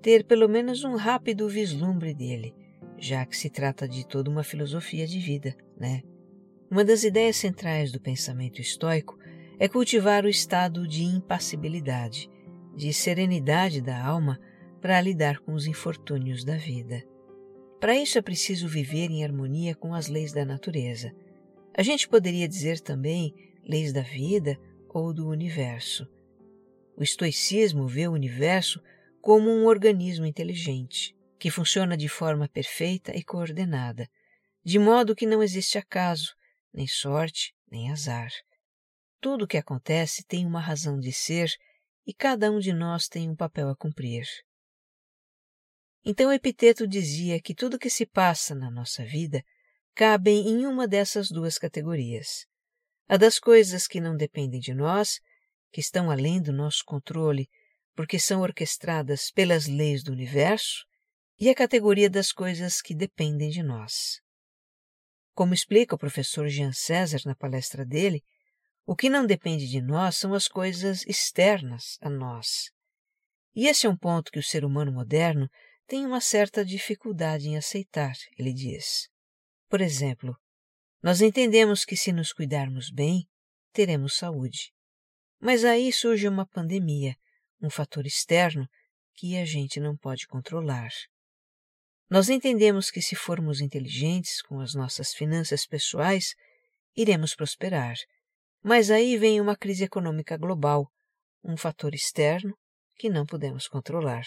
Ter 0.03 0.23
pelo 0.23 0.47
menos 0.47 0.83
um 0.83 0.95
rápido 0.95 1.49
vislumbre 1.49 2.13
dele, 2.13 2.53
já 2.95 3.25
que 3.25 3.35
se 3.35 3.49
trata 3.49 3.87
de 3.87 4.05
toda 4.05 4.29
uma 4.29 4.43
filosofia 4.43 5.07
de 5.07 5.17
vida, 5.17 5.55
né? 5.75 6.03
Uma 6.69 6.85
das 6.85 7.03
ideias 7.03 7.37
centrais 7.37 7.91
do 7.91 7.99
pensamento 7.99 8.61
estoico 8.61 9.17
é 9.57 9.67
cultivar 9.67 10.25
o 10.25 10.29
estado 10.29 10.87
de 10.87 11.03
impassibilidade, 11.03 12.29
de 12.75 12.93
serenidade 12.93 13.81
da 13.81 13.99
alma 13.99 14.39
para 14.79 15.01
lidar 15.01 15.39
com 15.39 15.53
os 15.53 15.65
infortúnios 15.65 16.43
da 16.43 16.55
vida. 16.55 17.03
Para 17.79 17.95
isso 17.95 18.19
é 18.19 18.21
preciso 18.21 18.67
viver 18.67 19.09
em 19.09 19.23
harmonia 19.23 19.73
com 19.73 19.95
as 19.95 20.07
leis 20.07 20.33
da 20.33 20.45
natureza. 20.45 21.11
A 21.75 21.81
gente 21.81 22.07
poderia 22.07 22.47
dizer 22.47 22.79
também 22.79 23.33
leis 23.67 23.91
da 23.91 24.01
vida 24.01 24.55
ou 24.87 25.11
do 25.11 25.27
universo. 25.27 26.07
O 26.97 27.03
estoicismo 27.03 27.87
vê 27.87 28.07
o 28.07 28.13
universo 28.13 28.81
como 29.21 29.51
um 29.51 29.67
organismo 29.67 30.25
inteligente, 30.25 31.15
que 31.39 31.51
funciona 31.51 31.95
de 31.95 32.09
forma 32.09 32.49
perfeita 32.49 33.15
e 33.15 33.23
coordenada, 33.23 34.09
de 34.63 34.79
modo 34.79 35.15
que 35.15 35.27
não 35.27 35.43
existe 35.43 35.77
acaso, 35.77 36.35
nem 36.73 36.87
sorte, 36.87 37.53
nem 37.69 37.91
azar. 37.91 38.31
Tudo 39.21 39.45
o 39.45 39.47
que 39.47 39.57
acontece 39.57 40.23
tem 40.23 40.43
uma 40.43 40.59
razão 40.59 40.99
de 40.99 41.13
ser 41.13 41.51
e 42.03 42.13
cada 42.15 42.51
um 42.51 42.57
de 42.57 42.73
nós 42.73 43.07
tem 43.07 43.29
um 43.29 43.35
papel 43.35 43.69
a 43.69 43.75
cumprir. 43.75 44.25
Então 46.03 46.33
Epiteto 46.33 46.87
dizia 46.87 47.39
que 47.39 47.53
tudo 47.53 47.75
o 47.75 47.79
que 47.79 47.91
se 47.91 48.07
passa 48.07 48.55
na 48.55 48.71
nossa 48.71 49.05
vida 49.05 49.43
cabe 49.93 50.31
em 50.31 50.65
uma 50.65 50.87
dessas 50.87 51.29
duas 51.29 51.59
categorias: 51.59 52.47
a 53.07 53.17
das 53.17 53.37
coisas 53.37 53.85
que 53.85 54.01
não 54.01 54.17
dependem 54.17 54.59
de 54.59 54.73
nós, 54.73 55.19
que 55.71 55.79
estão 55.79 56.09
além 56.09 56.41
do 56.41 56.51
nosso 56.51 56.83
controle, 56.85 57.49
porque 57.95 58.19
são 58.19 58.41
orquestradas 58.41 59.31
pelas 59.31 59.67
leis 59.67 60.03
do 60.03 60.11
universo, 60.11 60.85
e 61.39 61.49
a 61.49 61.55
categoria 61.55 62.09
das 62.09 62.31
coisas 62.31 62.81
que 62.81 62.95
dependem 62.95 63.49
de 63.49 63.61
nós. 63.61 64.21
Como 65.33 65.53
explica 65.53 65.95
o 65.95 65.99
professor 65.99 66.47
Jean 66.47 66.73
César 66.73 67.21
na 67.25 67.35
palestra 67.35 67.85
dele, 67.85 68.23
o 68.85 68.95
que 68.95 69.09
não 69.09 69.25
depende 69.25 69.67
de 69.67 69.81
nós 69.81 70.17
são 70.17 70.33
as 70.33 70.47
coisas 70.47 71.05
externas 71.05 71.97
a 72.01 72.09
nós. 72.09 72.71
E 73.53 73.67
esse 73.67 73.85
é 73.85 73.89
um 73.89 73.97
ponto 73.97 74.31
que 74.31 74.39
o 74.39 74.43
ser 74.43 74.63
humano 74.63 74.91
moderno 74.91 75.49
tem 75.85 76.05
uma 76.05 76.21
certa 76.21 76.65
dificuldade 76.65 77.47
em 77.47 77.57
aceitar, 77.57 78.13
ele 78.37 78.53
diz. 78.53 79.09
Por 79.69 79.81
exemplo, 79.81 80.35
nós 81.01 81.21
entendemos 81.21 81.85
que 81.85 81.95
se 81.95 82.11
nos 82.11 82.33
cuidarmos 82.33 82.89
bem, 82.89 83.27
teremos 83.71 84.15
saúde. 84.15 84.73
Mas 85.39 85.63
aí 85.63 85.91
surge 85.91 86.27
uma 86.27 86.45
pandemia, 86.45 87.15
um 87.61 87.69
fator 87.69 88.05
externo 88.05 88.67
que 89.13 89.37
a 89.37 89.45
gente 89.45 89.79
não 89.79 89.95
pode 89.95 90.27
controlar. 90.27 90.89
Nós 92.09 92.29
entendemos 92.29 92.89
que 92.89 93.01
se 93.01 93.15
formos 93.15 93.59
inteligentes 93.59 94.41
com 94.41 94.59
as 94.59 94.73
nossas 94.73 95.13
finanças 95.13 95.65
pessoais, 95.65 96.33
iremos 96.95 97.35
prosperar. 97.35 97.95
Mas 98.63 98.89
aí 98.89 99.17
vem 99.17 99.41
uma 99.41 99.55
crise 99.55 99.83
econômica 99.83 100.37
global, 100.37 100.91
um 101.43 101.57
fator 101.57 101.93
externo 101.93 102.57
que 102.95 103.09
não 103.09 103.25
podemos 103.25 103.67
controlar. 103.67 104.25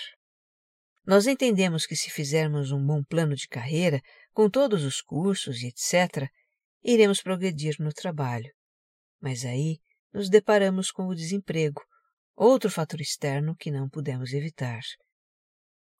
Nós 1.06 1.26
entendemos 1.26 1.86
que 1.86 1.96
se 1.96 2.10
fizermos 2.10 2.70
um 2.70 2.86
bom 2.86 3.02
plano 3.02 3.34
de 3.34 3.48
carreira, 3.48 4.00
com 4.32 4.48
todos 4.48 4.84
os 4.84 5.00
cursos 5.00 5.62
e 5.62 5.68
etc., 5.68 6.30
iremos 6.84 7.22
progredir 7.22 7.76
no 7.80 7.92
trabalho. 7.92 8.52
Mas 9.20 9.44
aí 9.44 9.80
nos 10.12 10.28
deparamos 10.28 10.90
com 10.90 11.06
o 11.06 11.14
desemprego, 11.14 11.82
outro 12.34 12.70
fator 12.70 13.00
externo 13.00 13.56
que 13.56 13.70
não 13.70 13.88
pudemos 13.88 14.32
evitar. 14.32 14.80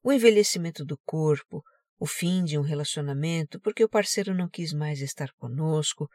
O 0.03 0.13
envelhecimento 0.13 0.85
do 0.85 0.99
corpo, 1.05 1.63
o 1.99 2.07
fim 2.07 2.43
de 2.43 2.59
um 2.59 2.63
relacionamento 2.63 3.61
porque 3.61 3.85
o 3.85 3.89
parceiro 3.89 4.35
não 4.35 4.49
quis 4.49 4.73
mais 4.73 5.01
estar 5.01 5.31
conosco, 5.35 6.09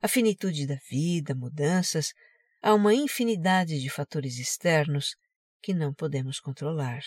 a 0.00 0.08
finitude 0.08 0.66
da 0.66 0.76
vida, 0.88 1.34
mudanças, 1.34 2.12
há 2.62 2.74
uma 2.74 2.94
infinidade 2.94 3.80
de 3.80 3.90
fatores 3.90 4.38
externos 4.38 5.14
que 5.62 5.74
não 5.74 5.92
podemos 5.92 6.40
controlar. 6.40 7.02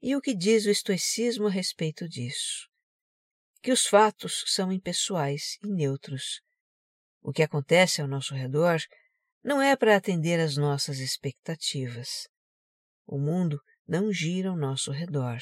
E 0.00 0.16
o 0.16 0.20
que 0.20 0.34
diz 0.34 0.66
o 0.66 0.70
estoicismo 0.70 1.46
a 1.46 1.50
respeito 1.50 2.08
disso? 2.08 2.68
Que 3.62 3.70
os 3.70 3.86
fatos 3.86 4.42
são 4.48 4.72
impessoais 4.72 5.56
e 5.62 5.68
neutros. 5.68 6.40
O 7.22 7.32
que 7.32 7.42
acontece 7.42 8.02
ao 8.02 8.08
nosso 8.08 8.34
redor 8.34 8.80
não 9.42 9.62
é 9.62 9.76
para 9.76 9.96
atender 9.96 10.40
às 10.40 10.56
nossas 10.56 10.98
expectativas. 10.98 12.28
O 13.06 13.18
mundo 13.18 13.60
não 13.86 14.12
gira 14.12 14.50
ao 14.50 14.56
nosso 14.56 14.90
redor. 14.90 15.38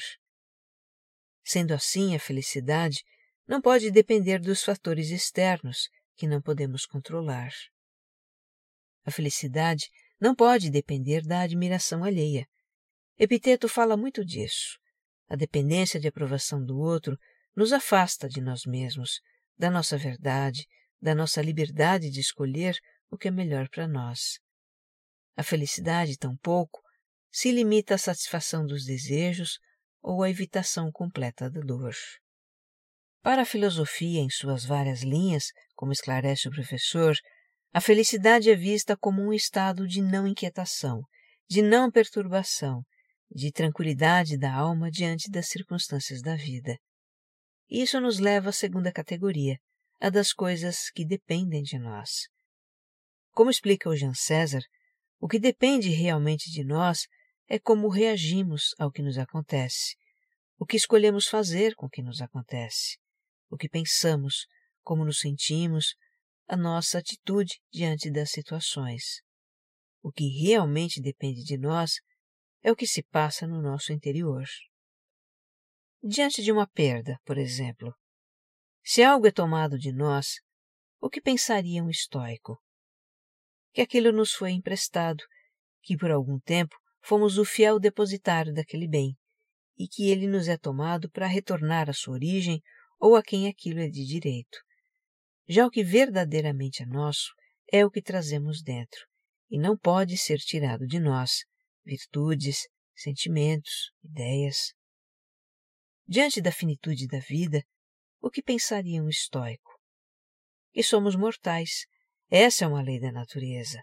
Sendo 1.43 1.73
assim, 1.73 2.15
a 2.15 2.19
felicidade 2.19 3.03
não 3.47 3.61
pode 3.61 3.89
depender 3.91 4.39
dos 4.39 4.63
fatores 4.63 5.09
externos 5.09 5.89
que 6.15 6.27
não 6.27 6.41
podemos 6.41 6.85
controlar. 6.85 7.51
A 9.03 9.11
felicidade 9.11 9.89
não 10.19 10.35
pode 10.35 10.69
depender 10.69 11.21
da 11.23 11.41
admiração 11.41 12.03
alheia. 12.03 12.47
Epiteto 13.17 13.67
fala 13.67 13.97
muito 13.97 14.23
disso. 14.23 14.77
A 15.27 15.35
dependência 15.35 15.99
de 15.99 16.07
aprovação 16.07 16.63
do 16.63 16.77
outro 16.77 17.17
nos 17.55 17.73
afasta 17.73 18.29
de 18.29 18.39
nós 18.39 18.65
mesmos, 18.65 19.19
da 19.57 19.69
nossa 19.69 19.97
verdade, 19.97 20.67
da 21.01 21.15
nossa 21.15 21.41
liberdade 21.41 22.09
de 22.09 22.19
escolher 22.19 22.77
o 23.09 23.17
que 23.17 23.27
é 23.27 23.31
melhor 23.31 23.67
para 23.69 23.87
nós. 23.87 24.39
A 25.35 25.43
felicidade, 25.43 26.17
tampouco, 26.17 26.81
se 27.31 27.51
limita 27.51 27.95
à 27.95 27.97
satisfação 27.97 28.65
dos 28.65 28.85
desejos 28.85 29.57
ou 30.01 30.23
à 30.23 30.29
evitação 30.29 30.91
completa 30.91 31.49
da 31.49 31.61
dor. 31.61 31.95
Para 33.21 33.43
a 33.43 33.45
filosofia, 33.45 34.19
em 34.19 34.29
suas 34.29 34.65
várias 34.65 35.01
linhas, 35.01 35.45
como 35.75 35.91
esclarece 35.91 36.47
o 36.47 36.51
professor, 36.51 37.15
a 37.73 37.79
felicidade 37.79 38.49
é 38.49 38.55
vista 38.55 38.97
como 38.97 39.21
um 39.21 39.31
estado 39.31 39.87
de 39.87 40.01
não 40.01 40.27
inquietação, 40.27 41.01
de 41.47 41.61
não 41.61 41.89
perturbação, 41.89 42.83
de 43.29 43.51
tranquilidade 43.51 44.37
da 44.37 44.53
alma 44.53 44.91
diante 44.91 45.29
das 45.29 45.47
circunstâncias 45.47 46.21
da 46.21 46.35
vida. 46.35 46.77
Isso 47.69 48.01
nos 48.01 48.19
leva 48.19 48.49
à 48.49 48.51
segunda 48.51 48.91
categoria, 48.91 49.57
a 50.01 50.09
das 50.09 50.33
coisas 50.33 50.89
que 50.89 51.05
dependem 51.05 51.61
de 51.61 51.77
nós. 51.77 52.27
Como 53.29 53.51
explica 53.51 53.87
o 53.87 53.95
Jean 53.95 54.15
César, 54.15 54.61
o 55.19 55.27
que 55.27 55.39
depende 55.39 55.89
realmente 55.89 56.49
de 56.49 56.63
nós 56.63 57.07
é 57.47 57.59
como 57.59 57.87
reagimos 57.87 58.73
ao 58.79 58.91
que 58.91 59.03
nos 59.03 59.19
acontece, 59.19 59.95
o 60.57 60.65
que 60.65 60.75
escolhemos 60.75 61.27
fazer 61.27 61.75
com 61.75 61.85
o 61.85 61.89
que 61.89 62.01
nos 62.01 62.19
acontece, 62.19 62.97
o 63.47 63.55
que 63.55 63.69
pensamos, 63.69 64.47
como 64.81 65.05
nos 65.05 65.19
sentimos, 65.19 65.93
a 66.47 66.57
nossa 66.57 66.97
atitude 66.97 67.61
diante 67.71 68.09
das 68.09 68.31
situações. 68.31 69.21
O 70.01 70.11
que 70.11 70.27
realmente 70.43 70.99
depende 70.99 71.43
de 71.43 71.59
nós 71.59 71.99
é 72.63 72.71
o 72.71 72.75
que 72.75 72.87
se 72.87 73.03
passa 73.03 73.45
no 73.45 73.61
nosso 73.61 73.93
interior. 73.93 74.45
Diante 76.03 76.41
de 76.41 76.51
uma 76.51 76.65
perda, 76.65 77.19
por 77.23 77.37
exemplo, 77.37 77.93
se 78.83 79.03
algo 79.03 79.27
é 79.27 79.31
tomado 79.31 79.77
de 79.77 79.91
nós, 79.91 80.35
o 80.99 81.09
que 81.09 81.21
pensaria 81.21 81.83
um 81.83 81.89
estoico? 81.89 82.61
Que 83.73 83.81
aquilo 83.81 84.11
nos 84.11 84.33
foi 84.33 84.51
emprestado, 84.51 85.23
que 85.81 85.97
por 85.97 86.11
algum 86.11 86.39
tempo 86.39 86.75
fomos 87.01 87.37
o 87.37 87.45
fiel 87.45 87.79
depositário 87.79 88.53
daquele 88.53 88.87
bem, 88.87 89.15
e 89.77 89.87
que 89.87 90.09
ele 90.09 90.27
nos 90.27 90.47
é 90.47 90.57
tomado 90.57 91.09
para 91.09 91.25
retornar 91.25 91.89
à 91.89 91.93
sua 91.93 92.13
origem 92.13 92.61
ou 92.99 93.15
a 93.15 93.23
quem 93.23 93.47
aquilo 93.47 93.79
é 93.79 93.87
de 93.87 94.05
direito. 94.05 94.59
Já 95.47 95.65
o 95.65 95.71
que 95.71 95.83
verdadeiramente 95.83 96.83
é 96.83 96.85
nosso 96.85 97.33
é 97.71 97.85
o 97.85 97.89
que 97.89 98.01
trazemos 98.01 98.61
dentro, 98.61 98.99
e 99.49 99.57
não 99.57 99.77
pode 99.77 100.17
ser 100.17 100.37
tirado 100.37 100.85
de 100.85 100.99
nós, 100.99 101.45
virtudes, 101.83 102.67
sentimentos, 102.95 103.91
ideias. 104.03 104.73
Diante 106.07 106.41
da 106.41 106.51
finitude 106.51 107.07
da 107.07 107.19
vida, 107.19 107.63
o 108.21 108.29
que 108.29 108.41
pensaria 108.41 109.03
um 109.03 109.09
estoico? 109.09 109.71
Que 110.71 110.83
somos 110.83 111.15
mortais. 111.15 111.85
Essa 112.29 112.65
é 112.65 112.67
uma 112.67 112.81
lei 112.81 112.99
da 112.99 113.11
natureza. 113.11 113.81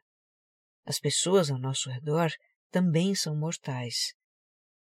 As 0.87 0.99
pessoas 0.99 1.51
ao 1.51 1.59
nosso 1.59 1.91
redor 1.91 2.31
também 2.71 3.15
são 3.15 3.37
mortais. 3.37 4.15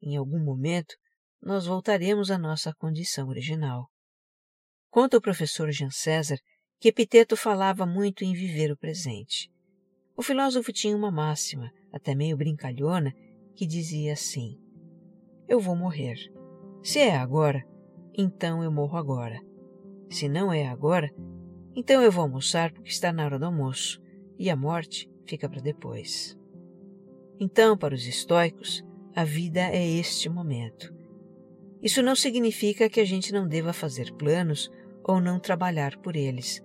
Em 0.01 0.16
algum 0.16 0.38
momento, 0.38 0.95
nós 1.40 1.66
voltaremos 1.66 2.31
à 2.31 2.38
nossa 2.38 2.73
condição 2.75 3.29
original. 3.29 3.90
Conta 4.90 5.16
o 5.16 5.23
professor 5.23 5.71
Jean 5.73 5.90
César 5.90 6.38
que 6.79 6.88
Epiteto 6.88 7.37
falava 7.37 7.87
muito 7.87 8.23
em 8.25 8.35
viver 8.35 8.71
o 8.71 8.77
presente. 8.77 9.51
O 10.16 10.23
filósofo 10.23 10.73
tinha 10.73 10.97
uma 10.97 11.11
máxima, 11.11 11.71
até 11.92 12.14
meio 12.14 12.37
brincalhona, 12.37 13.12
que 13.55 13.66
dizia 13.66 14.12
assim: 14.12 14.59
Eu 15.49 15.59
vou 15.59 15.75
morrer. 15.75 16.16
Se 16.83 16.99
é 16.99 17.16
agora, 17.16 17.64
então 18.17 18.63
eu 18.63 18.71
morro 18.71 18.97
agora. 18.97 19.41
Se 20.09 20.29
não 20.29 20.53
é 20.53 20.67
agora, 20.67 21.13
então 21.75 22.03
eu 22.03 22.11
vou 22.11 22.23
almoçar 22.23 22.73
porque 22.73 22.89
está 22.89 23.13
na 23.13 23.25
hora 23.25 23.39
do 23.39 23.45
almoço, 23.45 24.01
e 24.39 24.49
a 24.51 24.57
morte 24.57 25.11
fica 25.27 25.49
para 25.49 25.61
depois. 25.61 26.37
Então, 27.39 27.77
para 27.77 27.95
os 27.95 28.07
estoicos, 28.07 28.83
a 29.15 29.25
vida 29.25 29.61
é 29.61 29.87
este 29.87 30.29
momento. 30.29 30.95
Isso 31.83 32.03
não 32.03 32.17
significa 32.17 32.89
que 32.89 33.01
a 33.01 33.05
gente 33.05 33.33
não 33.33 33.47
deva 33.47 33.73
fazer 33.73 34.13
planos 34.15 34.71
ou 35.05 35.21
não 35.21 35.39
trabalhar 35.39 35.97
por 35.99 36.17
eles, 36.17 36.63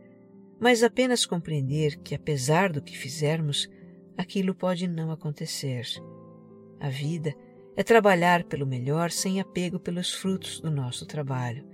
mas 0.59 0.83
apenas 0.83 1.25
compreender 1.25 1.97
que, 1.97 2.15
apesar 2.15 2.71
do 2.71 2.81
que 2.81 2.97
fizermos, 2.97 3.69
aquilo 4.17 4.55
pode 4.55 4.87
não 4.87 5.11
acontecer. 5.11 5.85
A 6.79 6.89
vida 6.89 7.35
é 7.81 7.83
trabalhar 7.83 8.43
pelo 8.43 8.67
melhor 8.67 9.09
sem 9.09 9.39
apego 9.39 9.79
pelos 9.79 10.13
frutos 10.13 10.59
do 10.59 10.69
nosso 10.69 11.03
trabalho, 11.03 11.65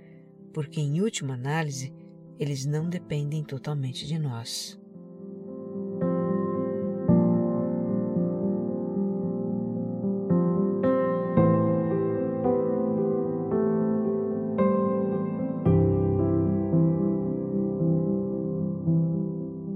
porque, 0.54 0.80
em 0.80 1.02
última 1.02 1.34
análise, 1.34 1.92
eles 2.38 2.64
não 2.64 2.88
dependem 2.88 3.44
totalmente 3.44 4.06
de 4.06 4.18
nós. 4.18 4.80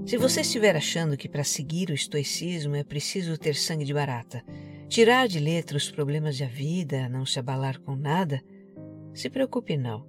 Se 0.03 0.17
você 0.17 0.41
estiver 0.41 0.75
achando 0.75 1.15
que 1.15 1.29
para 1.29 1.43
seguir 1.43 1.91
o 1.91 1.93
estoicismo 1.93 2.75
é 2.75 2.83
preciso 2.83 3.37
ter 3.37 3.53
sangue 3.53 3.85
de 3.85 3.93
barata, 3.93 4.43
tirar 4.93 5.27
de 5.27 5.39
letra 5.39 5.75
os 5.75 5.89
problemas 5.89 6.37
da 6.37 6.45
vida, 6.45 7.09
não 7.09 7.25
se 7.25 7.39
abalar 7.39 7.79
com 7.79 7.95
nada, 7.95 8.43
se 9.11 9.27
preocupe 9.27 9.75
não. 9.75 10.05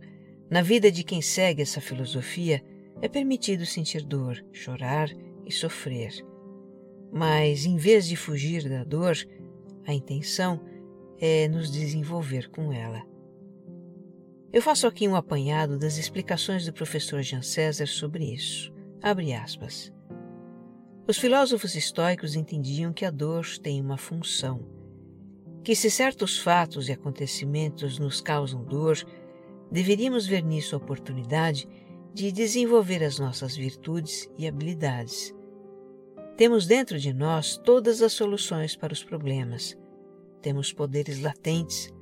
Na 0.50 0.60
vida 0.60 0.92
de 0.92 1.02
quem 1.02 1.22
segue 1.22 1.62
essa 1.62 1.80
filosofia, 1.80 2.62
é 3.00 3.08
permitido 3.08 3.64
sentir 3.64 4.02
dor, 4.04 4.44
chorar 4.52 5.08
e 5.46 5.50
sofrer. 5.50 6.12
Mas, 7.10 7.64
em 7.64 7.78
vez 7.78 8.06
de 8.06 8.14
fugir 8.14 8.68
da 8.68 8.84
dor, 8.84 9.16
a 9.86 9.94
intenção 9.94 10.60
é 11.18 11.48
nos 11.48 11.72
desenvolver 11.72 12.50
com 12.50 12.70
ela. 12.70 13.02
Eu 14.52 14.60
faço 14.60 14.86
aqui 14.86 15.08
um 15.08 15.16
apanhado 15.16 15.78
das 15.78 15.96
explicações 15.96 16.66
do 16.66 16.74
professor 16.74 17.22
Jean 17.22 17.40
César 17.40 17.86
sobre 17.86 18.34
isso. 18.34 18.70
Abre 19.00 19.32
aspas. 19.32 19.93
Os 21.06 21.18
filósofos 21.18 21.74
estoicos 21.74 22.34
entendiam 22.34 22.90
que 22.90 23.04
a 23.04 23.10
dor 23.10 23.46
tem 23.58 23.78
uma 23.78 23.98
função, 23.98 24.66
que 25.62 25.76
se 25.76 25.90
certos 25.90 26.38
fatos 26.38 26.88
e 26.88 26.92
acontecimentos 26.92 27.98
nos 27.98 28.22
causam 28.22 28.64
dor, 28.64 28.96
deveríamos 29.70 30.26
ver 30.26 30.42
nisso 30.42 30.74
a 30.74 30.78
oportunidade 30.78 31.68
de 32.14 32.32
desenvolver 32.32 33.04
as 33.04 33.18
nossas 33.18 33.54
virtudes 33.54 34.30
e 34.38 34.48
habilidades. 34.48 35.34
Temos 36.38 36.66
dentro 36.66 36.98
de 36.98 37.12
nós 37.12 37.58
todas 37.58 38.00
as 38.00 38.14
soluções 38.14 38.74
para 38.74 38.92
os 38.92 39.04
problemas. 39.04 39.76
Temos 40.40 40.72
poderes 40.72 41.20
latentes, 41.20 41.92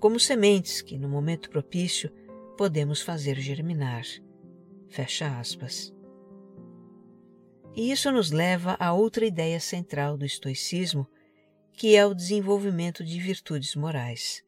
como 0.00 0.18
sementes 0.18 0.82
que, 0.82 0.98
no 0.98 1.08
momento 1.08 1.48
propício, 1.48 2.10
podemos 2.56 3.02
fazer 3.02 3.38
germinar. 3.38 4.02
Fecha 4.88 5.38
aspas. 5.38 5.96
E 7.78 7.92
isso 7.92 8.10
nos 8.10 8.32
leva 8.32 8.76
a 8.80 8.92
outra 8.92 9.24
ideia 9.24 9.60
central 9.60 10.18
do 10.18 10.26
estoicismo, 10.26 11.06
que 11.74 11.94
é 11.94 12.04
o 12.04 12.12
desenvolvimento 12.12 13.04
de 13.04 13.20
virtudes 13.20 13.76
morais. 13.76 14.42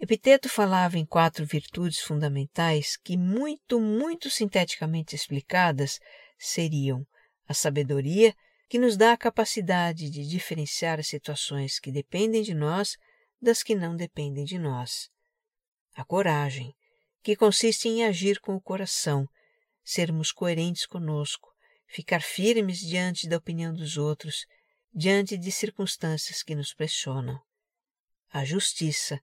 Epiteto 0.00 0.48
falava 0.48 0.98
em 0.98 1.06
quatro 1.06 1.46
virtudes 1.46 2.00
fundamentais 2.00 2.96
que, 2.96 3.16
muito, 3.16 3.78
muito 3.78 4.28
sinteticamente 4.28 5.14
explicadas, 5.14 6.00
seriam 6.36 7.06
a 7.46 7.54
sabedoria, 7.54 8.34
que 8.68 8.80
nos 8.80 8.96
dá 8.96 9.12
a 9.12 9.16
capacidade 9.16 10.10
de 10.10 10.26
diferenciar 10.26 10.98
as 10.98 11.06
situações 11.06 11.78
que 11.78 11.92
dependem 11.92 12.42
de 12.42 12.52
nós 12.52 12.96
das 13.40 13.62
que 13.62 13.76
não 13.76 13.94
dependem 13.94 14.44
de 14.44 14.58
nós. 14.58 15.08
A 15.94 16.04
coragem, 16.04 16.74
que 17.22 17.36
consiste 17.36 17.86
em 17.86 18.04
agir 18.04 18.40
com 18.40 18.56
o 18.56 18.60
coração, 18.60 19.28
sermos 19.84 20.32
coerentes 20.32 20.84
conosco, 20.84 21.49
ficar 21.90 22.22
firmes 22.22 22.78
diante 22.78 23.28
da 23.28 23.36
opinião 23.36 23.74
dos 23.74 23.96
outros, 23.96 24.46
diante 24.94 25.36
de 25.36 25.50
circunstâncias 25.50 26.42
que 26.42 26.54
nos 26.54 26.72
pressionam. 26.72 27.38
A 28.32 28.44
justiça, 28.44 29.20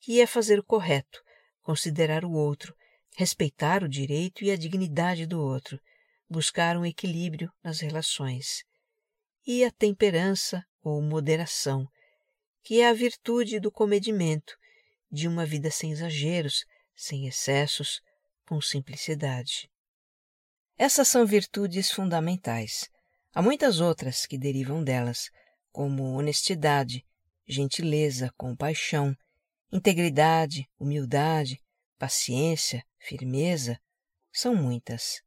que 0.00 0.20
é 0.20 0.26
fazer 0.26 0.58
o 0.58 0.64
correto, 0.64 1.22
considerar 1.60 2.24
o 2.24 2.32
outro, 2.32 2.74
respeitar 3.16 3.82
o 3.82 3.88
direito 3.88 4.44
e 4.44 4.50
a 4.50 4.56
dignidade 4.56 5.26
do 5.26 5.40
outro, 5.40 5.78
buscar 6.28 6.76
um 6.76 6.86
equilíbrio 6.86 7.52
nas 7.62 7.80
relações. 7.80 8.64
E 9.46 9.62
a 9.62 9.70
temperança 9.70 10.64
ou 10.82 11.02
moderação, 11.02 11.86
que 12.62 12.80
é 12.80 12.88
a 12.88 12.94
virtude 12.94 13.60
do 13.60 13.70
comedimento, 13.70 14.56
de 15.10 15.28
uma 15.28 15.44
vida 15.44 15.70
sem 15.70 15.92
exageros, 15.92 16.64
sem 16.94 17.26
excessos, 17.26 18.00
com 18.46 18.60
simplicidade. 18.60 19.68
Essas 20.78 21.08
são 21.08 21.26
virtudes 21.26 21.90
fundamentais. 21.90 22.88
Há 23.34 23.42
muitas 23.42 23.80
outras 23.80 24.26
que 24.26 24.38
derivam 24.38 24.82
delas, 24.82 25.30
como 25.72 26.16
honestidade, 26.16 27.04
gentileza, 27.46 28.32
compaixão, 28.36 29.16
Integridade, 29.72 30.70
humildade, 30.78 31.60
paciência, 31.98 32.84
firmeza 32.98 33.78
são 34.32 34.54
muitas. 34.54 35.20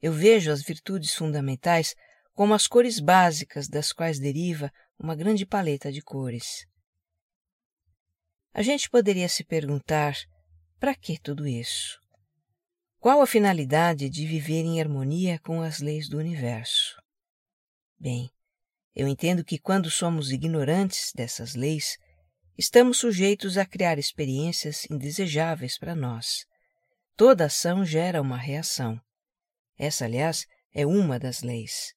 Eu 0.00 0.12
vejo 0.12 0.50
as 0.50 0.62
virtudes 0.62 1.14
fundamentais 1.14 1.94
como 2.32 2.54
as 2.54 2.66
cores 2.66 2.98
básicas 2.98 3.68
das 3.68 3.92
quais 3.92 4.18
deriva 4.18 4.72
uma 4.98 5.14
grande 5.14 5.44
paleta 5.44 5.92
de 5.92 6.00
cores. 6.00 6.66
A 8.54 8.62
gente 8.62 8.88
poderia 8.88 9.28
se 9.28 9.44
perguntar: 9.44 10.16
para 10.80 10.94
que 10.94 11.18
tudo 11.20 11.46
isso? 11.46 12.00
Qual 13.00 13.22
a 13.22 13.28
finalidade 13.28 14.10
de 14.10 14.26
viver 14.26 14.64
em 14.64 14.80
harmonia 14.80 15.38
com 15.38 15.62
as 15.62 15.78
leis 15.78 16.08
do 16.08 16.18
universo? 16.18 17.00
Bem, 17.96 18.28
eu 18.92 19.06
entendo 19.06 19.44
que 19.44 19.56
quando 19.56 19.88
somos 19.88 20.32
ignorantes 20.32 21.12
dessas 21.14 21.54
leis, 21.54 21.96
estamos 22.56 22.98
sujeitos 22.98 23.56
a 23.56 23.64
criar 23.64 24.00
experiências 24.00 24.84
indesejáveis 24.90 25.78
para 25.78 25.94
nós. 25.94 26.44
Toda 27.16 27.44
ação 27.44 27.84
gera 27.84 28.20
uma 28.20 28.36
reação. 28.36 29.00
Essa, 29.78 30.04
aliás, 30.04 30.44
é 30.74 30.84
uma 30.84 31.20
das 31.20 31.42
leis. 31.42 31.94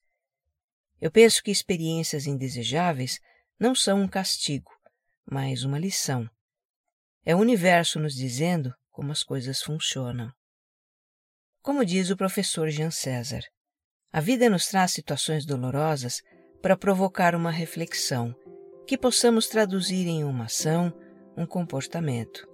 Eu 1.01 1.09
penso 1.09 1.41
que 1.41 1.49
experiências 1.49 2.27
indesejáveis 2.27 3.19
não 3.59 3.73
são 3.73 4.03
um 4.03 4.07
castigo, 4.07 4.71
mas 5.25 5.63
uma 5.63 5.79
lição. 5.79 6.29
É 7.25 7.35
o 7.35 7.39
universo 7.39 7.99
nos 7.99 8.13
dizendo 8.13 8.71
como 8.91 9.11
as 9.11 9.23
coisas 9.23 9.63
funcionam. 9.63 10.31
Como 11.61 11.85
diz 11.85 12.09
o 12.09 12.17
professor 12.17 12.69
Jean 12.69 12.89
César, 12.89 13.41
a 14.11 14.19
vida 14.19 14.49
nos 14.49 14.65
traz 14.65 14.93
situações 14.93 15.45
dolorosas 15.45 16.23
para 16.59 16.75
provocar 16.75 17.35
uma 17.35 17.51
reflexão 17.51 18.35
que 18.87 18.97
possamos 18.97 19.47
traduzir 19.47 20.07
em 20.07 20.23
uma 20.23 20.45
ação, 20.45 20.91
um 21.37 21.45
comportamento. 21.45 22.47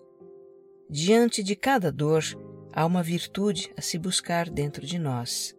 Diante 0.90 1.42
de 1.42 1.56
cada 1.56 1.90
dor, 1.90 2.22
há 2.74 2.86
uma 2.86 3.02
virtude 3.02 3.72
a 3.78 3.82
se 3.82 3.98
buscar 3.98 4.50
dentro 4.50 4.86
de 4.86 5.00
nós. 5.00 5.56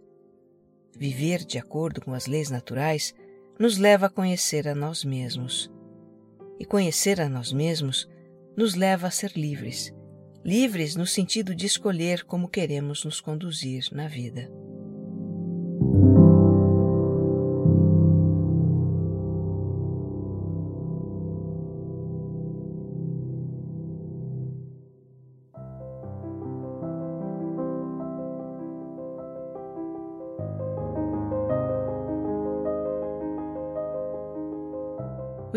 Viver 0.94 1.42
de 1.42 1.58
acordo 1.58 2.02
com 2.02 2.12
as 2.12 2.26
leis 2.26 2.50
naturais 2.50 3.14
nos 3.58 3.78
leva 3.78 4.06
a 4.06 4.10
conhecer 4.10 4.68
a 4.68 4.74
nós 4.74 5.04
mesmos. 5.04 5.70
E 6.60 6.66
conhecer 6.66 7.18
a 7.18 7.30
nós 7.30 7.50
mesmos 7.50 8.06
nos 8.54 8.74
leva 8.74 9.06
a 9.06 9.10
ser 9.10 9.32
livres. 9.34 9.90
Livres 10.44 10.96
no 10.96 11.06
sentido 11.06 11.54
de 11.54 11.66
escolher 11.66 12.24
como 12.24 12.50
queremos 12.50 13.04
nos 13.04 13.20
conduzir 13.20 13.84
na 13.92 14.08
vida. 14.08 14.48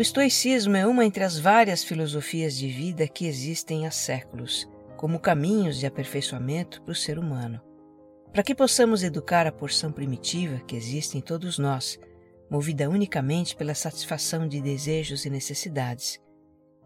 O 0.02 0.08
estoicismo 0.12 0.76
é 0.76 0.84
uma 0.84 1.04
entre 1.04 1.22
as 1.22 1.38
várias 1.38 1.84
filosofias 1.84 2.56
de 2.56 2.66
vida 2.66 3.06
que 3.06 3.24
existem 3.24 3.86
há 3.86 3.90
séculos, 3.92 4.68
como 4.96 5.20
caminhos 5.20 5.78
de 5.78 5.86
aperfeiçoamento 5.86 6.82
para 6.82 6.90
o 6.90 6.94
ser 6.96 7.20
humano. 7.20 7.60
Para 8.32 8.42
que 8.42 8.52
possamos 8.52 9.04
educar 9.04 9.46
a 9.46 9.52
porção 9.52 9.92
primitiva 9.92 10.58
que 10.66 10.74
existe 10.74 11.16
em 11.16 11.20
todos 11.20 11.56
nós, 11.56 12.00
movida 12.50 12.90
unicamente 12.90 13.54
pela 13.54 13.76
satisfação 13.76 14.48
de 14.48 14.60
desejos 14.60 15.24
e 15.24 15.30
necessidades, 15.30 16.20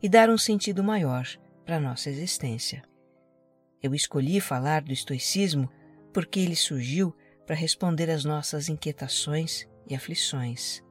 e 0.03 0.11
dar 0.11 0.29
um 0.29 0.37
sentido 0.37 0.85
maior 0.85 1.27
para 1.65 1.77
a 1.77 1.81
nossa 1.81 2.11
existência. 2.11 2.83
Eu 3.83 3.95
escolhi 3.95 4.43
falar 4.43 4.83
do 4.83 4.93
estoicismo 4.93 5.71
porque 6.13 6.39
ele 6.39 6.55
surgiu 6.55 7.17
para 7.47 7.57
responder 7.57 8.11
às 8.11 8.27
nossas 8.27 8.69
inquietações 8.69 9.67
e 9.89 9.95
aflições 9.95 10.85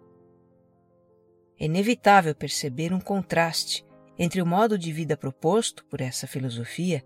é 1.66 1.68
inevitável 1.68 2.36
perceber 2.36 2.94
um 2.94 3.00
contraste 3.00 3.84
entre 4.20 4.40
o 4.40 4.46
modo 4.46 4.78
de 4.78 4.92
vida 4.94 5.18
proposto 5.18 5.84
por 5.86 6.00
essa 6.00 6.28
filosofia 6.28 7.04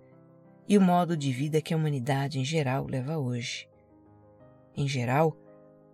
e 0.68 0.78
o 0.78 0.82
modo 0.82 1.16
de 1.16 1.32
vida 1.32 1.62
que 1.62 1.74
a 1.74 1.78
humanidade 1.78 2.40
em 2.40 2.44
geral 2.44 2.86
leva 2.86 3.18
hoje. 3.18 3.70
Em 4.76 4.86
geral, 4.86 5.36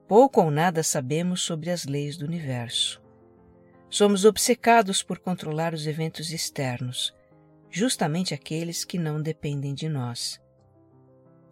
pouco 0.07 0.41
ou 0.41 0.49
nada 0.49 0.81
sabemos 0.81 1.43
sobre 1.43 1.69
as 1.69 1.85
leis 1.85 2.17
do 2.17 2.25
universo. 2.25 2.99
Somos 3.87 4.25
obcecados 4.25 5.03
por 5.03 5.19
controlar 5.19 5.75
os 5.75 5.85
eventos 5.85 6.31
externos, 6.31 7.15
justamente 7.69 8.33
aqueles 8.33 8.83
que 8.83 8.97
não 8.97 9.21
dependem 9.21 9.75
de 9.75 9.87
nós. 9.87 10.41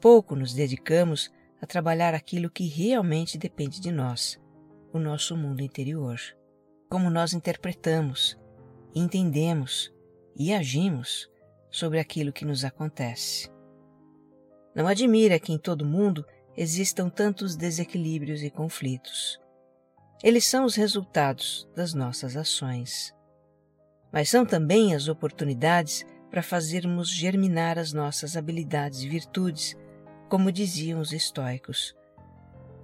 Pouco 0.02 0.36
nos 0.36 0.52
dedicamos 0.52 1.32
a 1.62 1.68
trabalhar 1.68 2.16
aquilo 2.16 2.50
que 2.50 2.68
realmente 2.68 3.38
depende 3.38 3.80
de 3.80 3.92
nós, 3.92 4.42
o 4.92 4.98
nosso 4.98 5.38
mundo 5.38 5.62
interior 5.62 6.20
como 6.94 7.10
nós 7.10 7.34
interpretamos, 7.34 8.38
entendemos 8.94 9.92
e 10.36 10.54
agimos 10.54 11.28
sobre 11.72 11.98
aquilo 11.98 12.32
que 12.32 12.46
nos 12.46 12.64
acontece. 12.64 13.50
Não 14.76 14.86
admira 14.86 15.40
que 15.40 15.52
em 15.52 15.58
todo 15.58 15.88
mundo 15.88 16.24
existam 16.56 17.10
tantos 17.10 17.56
desequilíbrios 17.56 18.44
e 18.44 18.52
conflitos. 18.52 19.42
Eles 20.24 20.46
são 20.46 20.66
os 20.66 20.76
resultados 20.76 21.68
das 21.76 21.96
nossas 21.96 22.38
ações. 22.38 23.12
Mas 24.12 24.30
são 24.30 24.46
também 24.46 24.94
as 24.94 25.08
oportunidades 25.08 26.06
para 26.30 26.44
fazermos 26.44 27.10
germinar 27.10 27.80
as 27.80 27.92
nossas 27.92 28.38
habilidades 28.38 29.02
e 29.02 29.10
virtudes, 29.10 29.76
como 30.30 30.52
diziam 30.52 31.00
os 31.00 31.12
estoicos. 31.12 31.96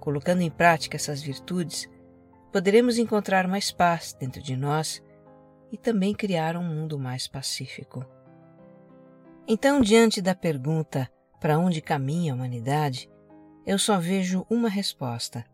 Colocando 0.00 0.40
em 0.40 0.50
prática 0.50 0.96
essas 0.96 1.22
virtudes, 1.22 1.88
poderemos 2.52 2.98
encontrar 2.98 3.46
mais 3.46 3.70
paz 3.70 4.12
dentro 4.12 4.42
de 4.42 4.56
nós 4.56 5.02
e 5.72 5.76
também 5.76 6.14
criar 6.14 6.56
um 6.56 6.64
mundo 6.64 6.98
mais 6.98 7.28
pacífico. 7.28 8.04
Então, 9.46 9.80
diante 9.80 10.20
da 10.20 10.34
pergunta 10.34 11.10
para 11.40 11.58
onde 11.58 11.80
caminha 11.80 12.32
a 12.32 12.36
humanidade, 12.36 13.10
eu 13.66 13.78
só 13.78 13.98
vejo 13.98 14.46
uma 14.50 14.68
resposta. 14.68 15.44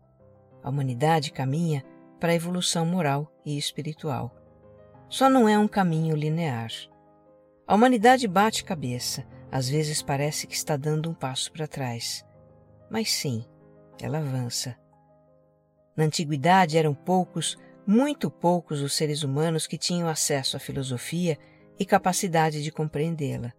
A 0.63 0.69
humanidade 0.69 1.31
caminha 1.31 1.83
para 2.19 2.31
a 2.31 2.35
evolução 2.35 2.85
moral 2.85 3.31
e 3.45 3.57
espiritual. 3.57 4.35
Só 5.09 5.29
não 5.29 5.47
é 5.47 5.57
um 5.57 5.67
caminho 5.67 6.15
linear. 6.15 6.69
A 7.65 7.75
humanidade 7.75 8.27
bate 8.27 8.63
cabeça, 8.63 9.25
às 9.51 9.69
vezes 9.69 10.01
parece 10.01 10.47
que 10.47 10.55
está 10.55 10.75
dando 10.75 11.09
um 11.09 11.13
passo 11.13 11.51
para 11.51 11.67
trás. 11.67 12.25
Mas 12.89 13.11
sim, 13.11 13.45
ela 14.01 14.17
avança. 14.17 14.75
Na 15.97 16.05
antiguidade 16.05 16.77
eram 16.77 16.93
poucos, 16.93 17.57
muito 17.85 18.29
poucos 18.29 18.81
os 18.81 18.93
seres 18.93 19.23
humanos 19.23 19.65
que 19.65 19.79
tinham 19.79 20.07
acesso 20.07 20.55
à 20.55 20.59
filosofia 20.59 21.37
e 21.79 21.85
capacidade 21.85 22.63
de 22.63 22.71
compreendê-la. 22.71 23.51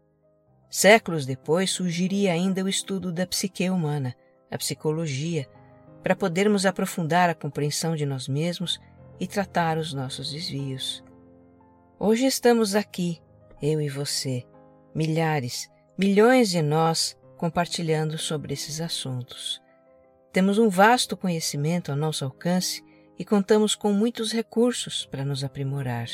Séculos 0.71 1.27
depois 1.27 1.71
surgiria 1.71 2.33
ainda 2.33 2.63
o 2.63 2.69
estudo 2.69 3.11
da 3.11 3.27
psique 3.27 3.69
humana, 3.69 4.15
a 4.51 4.57
psicologia, 4.57 5.49
para 6.03 6.15
podermos 6.15 6.65
aprofundar 6.65 7.29
a 7.29 7.35
compreensão 7.35 7.97
de 7.97 8.07
nós 8.07 8.29
mesmos 8.29 8.79
e 9.19 9.27
tratar 9.27 9.77
os 9.77 9.93
nossos 9.93 10.31
desvios. 10.31 11.03
Hoje 11.99 12.27
estamos 12.27 12.77
aqui, 12.77 13.21
eu 13.61 13.81
e 13.81 13.89
você, 13.89 14.45
milhares, 14.95 15.69
milhões 15.99 16.51
de 16.51 16.63
nós 16.63 17.19
compartilhando 17.37 18.17
sobre 18.17 18.55
esses 18.55 18.81
assuntos. 18.81 19.61
Temos 20.33 20.59
um 20.59 20.69
vasto 20.69 21.17
conhecimento 21.17 21.91
ao 21.91 21.97
nosso 21.97 22.25
alcance 22.25 22.83
e 23.19 23.25
contamos 23.25 23.75
com 23.75 23.93
muitos 23.93 24.33
recursos 24.33 25.07
para 25.07 25.25
nos 25.25 25.43
aprimorar: 25.43 26.09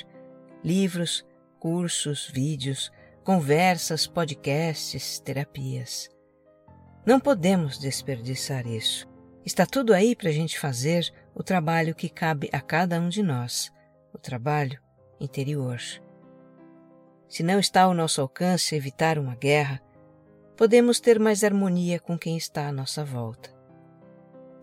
livros, 0.63 1.27
cursos, 1.59 2.31
vídeos, 2.33 2.91
conversas, 3.25 4.07
podcasts, 4.07 5.19
terapias. 5.19 6.09
Não 7.07 7.19
podemos 7.19 7.79
desperdiçar 7.79 8.67
isso. 8.67 9.07
Está 9.45 9.67
tudo 9.67 9.93
aí 9.93 10.17
para 10.17 10.31
a 10.31 10.33
gente 10.33 10.59
fazer 10.59 11.13
o 11.35 11.43
trabalho 11.43 11.95
que 11.95 12.09
cabe 12.09 12.49
a 12.53 12.61
cada 12.61 12.99
um 12.99 13.09
de 13.09 13.23
nós, 13.23 13.71
o 14.13 14.19
trabalho 14.19 14.81
interior. 15.21 15.79
Se 17.29 17.43
não 17.43 17.59
está 17.59 17.83
ao 17.83 17.93
nosso 17.93 18.21
alcance 18.21 18.75
evitar 18.75 19.19
uma 19.19 19.35
guerra, 19.35 19.83
podemos 20.57 21.01
ter 21.01 21.19
mais 21.19 21.45
harmonia 21.45 21.99
com 21.99 22.17
quem 22.19 22.37
está 22.37 22.69
à 22.69 22.73
nossa 22.73 23.05
volta. 23.05 23.54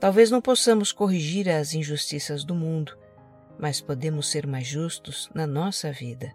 Talvez 0.02 0.32
não 0.32 0.42
possamos 0.42 0.92
corrigir 0.92 1.48
as 1.48 1.76
injustiças 1.76 2.44
do 2.44 2.56
mundo, 2.56 2.98
mas 3.60 3.80
podemos 3.80 4.32
ser 4.32 4.48
mais 4.48 4.66
justos 4.66 5.30
na 5.32 5.46
nossa 5.46 5.92
vida. 5.92 6.34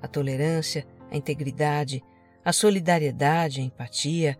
A 0.00 0.08
tolerância, 0.08 0.86
a 1.10 1.16
integridade, 1.16 2.02
a 2.42 2.54
solidariedade, 2.54 3.60
a 3.60 3.64
empatia, 3.64 4.38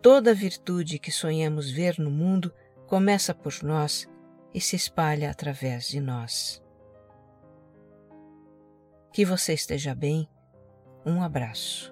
toda 0.00 0.30
a 0.30 0.34
virtude 0.34 0.98
que 0.98 1.12
sonhamos 1.12 1.70
ver 1.70 1.98
no 1.98 2.10
mundo 2.10 2.50
começa 2.86 3.34
por 3.34 3.52
nós 3.62 4.08
e 4.54 4.60
se 4.60 4.74
espalha 4.74 5.30
através 5.30 5.86
de 5.86 6.00
nós. 6.00 6.62
Que 9.12 9.22
você 9.26 9.52
esteja 9.52 9.94
bem. 9.94 10.26
Um 11.04 11.22
abraço. 11.22 11.91